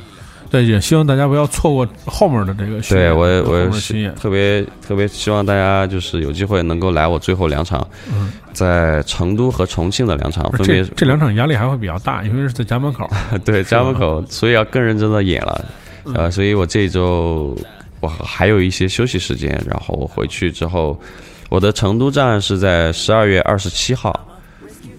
[0.54, 3.68] 对，也希望大家不要错过后面的这个巡对我也我
[4.16, 13.10] 特别特别希望大家就是有机会能够来我最后两场，嗯在成都和重庆的两场，分别这这两场压力还会比较大，因为是在家门口。
[13.44, 15.66] 对，家门口，所以要更认真的演了。
[16.14, 17.58] 呃，所以我这一周
[18.00, 21.02] 我还有一些休息时间，然后我回去之后，
[21.50, 24.28] 我的成都站是在十二月二十七号，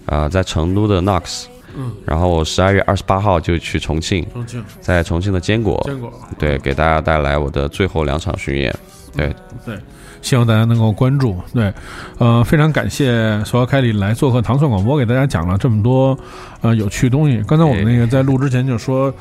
[0.05, 1.45] 啊，在成都的 Knox。
[1.77, 4.63] 嗯，然后我十二月二十八号就去重庆，重庆。
[4.81, 6.11] 在重庆的坚果，坚果。
[6.37, 8.73] 对，给大家带来我的最后两场巡演，
[9.15, 9.33] 对。
[9.65, 9.77] 对，
[10.21, 11.73] 希望大家能够关注，对，
[12.17, 16.17] 呃，非常感谢索要凯里来做客糖蒜广播，给大家讲了这么多
[16.61, 17.43] 呃有趣东西。
[17.47, 19.13] 刚才我们那个在录之前就说。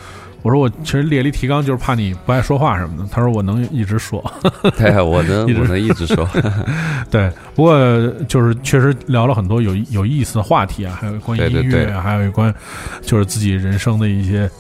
[0.44, 3.08] 我说我其实列了一提纲，就是怕你不爱说话什么的。
[3.10, 4.22] 他说我能一直说，
[4.76, 6.28] 对，我能我能一直说，
[7.10, 7.32] 对。
[7.54, 12.54] 不过就是确实聊了很多有有意思的话题啊，还有关于音乐啊，还有关
[13.00, 14.50] 就是自己人生的一些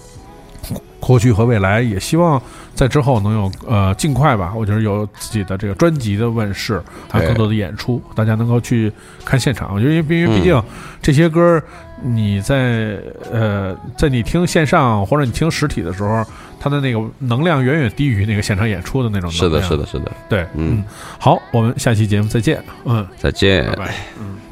[1.00, 1.80] 过去和未来。
[1.80, 2.40] 也希望
[2.74, 8.92] 在之后能有呃尽快吧，我觉得有自己的这个专辑的问世，还有更多的演出，大家能够去
[9.24, 9.74] 看现场。
[9.74, 10.62] 我觉得因为因为毕竟
[11.02, 11.62] 这些歌。
[12.06, 12.98] 你在
[13.32, 16.22] 呃，在你听线上或者你听实体的时候，
[16.60, 19.62] 它的那个能量远远低于那个现场演出的那种能量。
[19.62, 20.12] 是的，是的，是的。
[20.28, 20.84] 对，嗯，
[21.18, 22.62] 好，我们下期节目再见。
[22.84, 23.94] 嗯，再见，拜拜。
[24.20, 24.43] 嗯。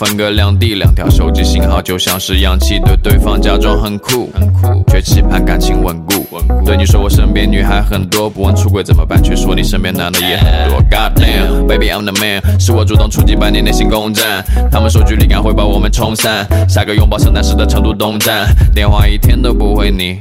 [0.00, 6.26] 分隔两地，两条手机信号就像是氧气，对对方假装很酷，很酷，却期盼感情稳固。
[6.64, 10.80] 对你说我身边女孩很多，不问出轨怎么办，却说你身边男的也很多。
[10.84, 14.42] God damn, baby I'm the man，是我主动出击，把你内心攻占。
[14.72, 20.18] 他们说距离感会把我们冲散，下个拥抱圣诞时的成都东站，电话一天都不回你，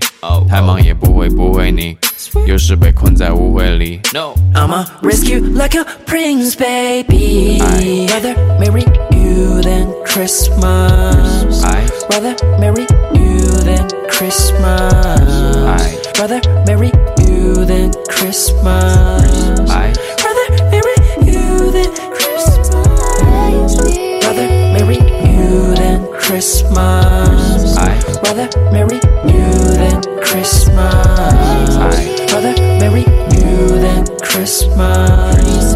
[0.49, 1.95] 太忙也不会不回你，
[2.46, 4.00] 有时被困在误会里。
[4.12, 4.34] No。
[4.54, 7.58] I'ma risk you like a prince, baby.
[8.08, 11.62] Rather marry you than Christmas.
[12.10, 15.64] Rather marry you than Christmas.
[16.18, 19.68] Rather marry you than Christmas.
[19.68, 20.07] Rather
[26.29, 27.75] Christmas.
[28.21, 31.75] Rather marry you than Christmas.
[32.31, 33.01] Rather marry
[33.33, 35.75] you than Christmas.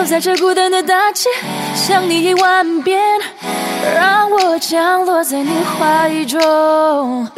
[0.00, 1.28] 走在这孤单的大街，
[1.74, 2.98] 想你一万遍，
[3.94, 7.28] 让我降落在你怀中。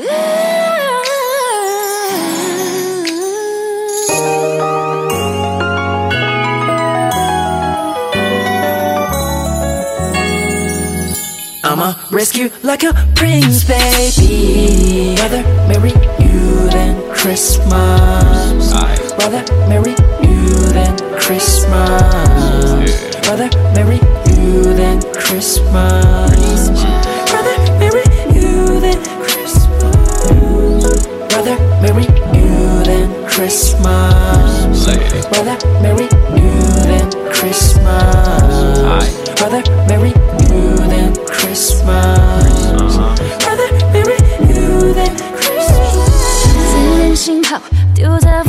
[11.65, 15.17] I'ma risk you like a prince, baby.
[15.19, 18.73] Rather marry you than Christmas.
[19.19, 19.97] Rather marry
[20.42, 20.44] you
[20.74, 22.32] than Christmas.
[23.28, 26.70] Rather marry you than Christmas.
[27.34, 28.04] Rather marry
[28.34, 31.08] you than Christmas.
[31.34, 34.88] Rather marry you than Christmas.
[35.36, 36.52] Rather marry you
[36.90, 38.50] than Christmas.
[39.42, 40.14] Rather marry
[40.50, 42.98] you than Christmas.
[43.46, 44.18] Rather marry
[44.50, 45.98] you than Christmas.
[46.68, 47.62] 思念信号
[47.94, 48.44] 丢在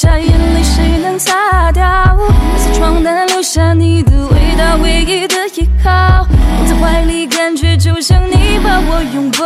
[0.00, 1.84] 下眼泪谁能擦掉？
[1.84, 9.44] 白色床单留下你的味道，唯一的依靠，我在怀里感觉就像你把我拥抱。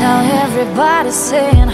[0.00, 1.73] Now everybody's saying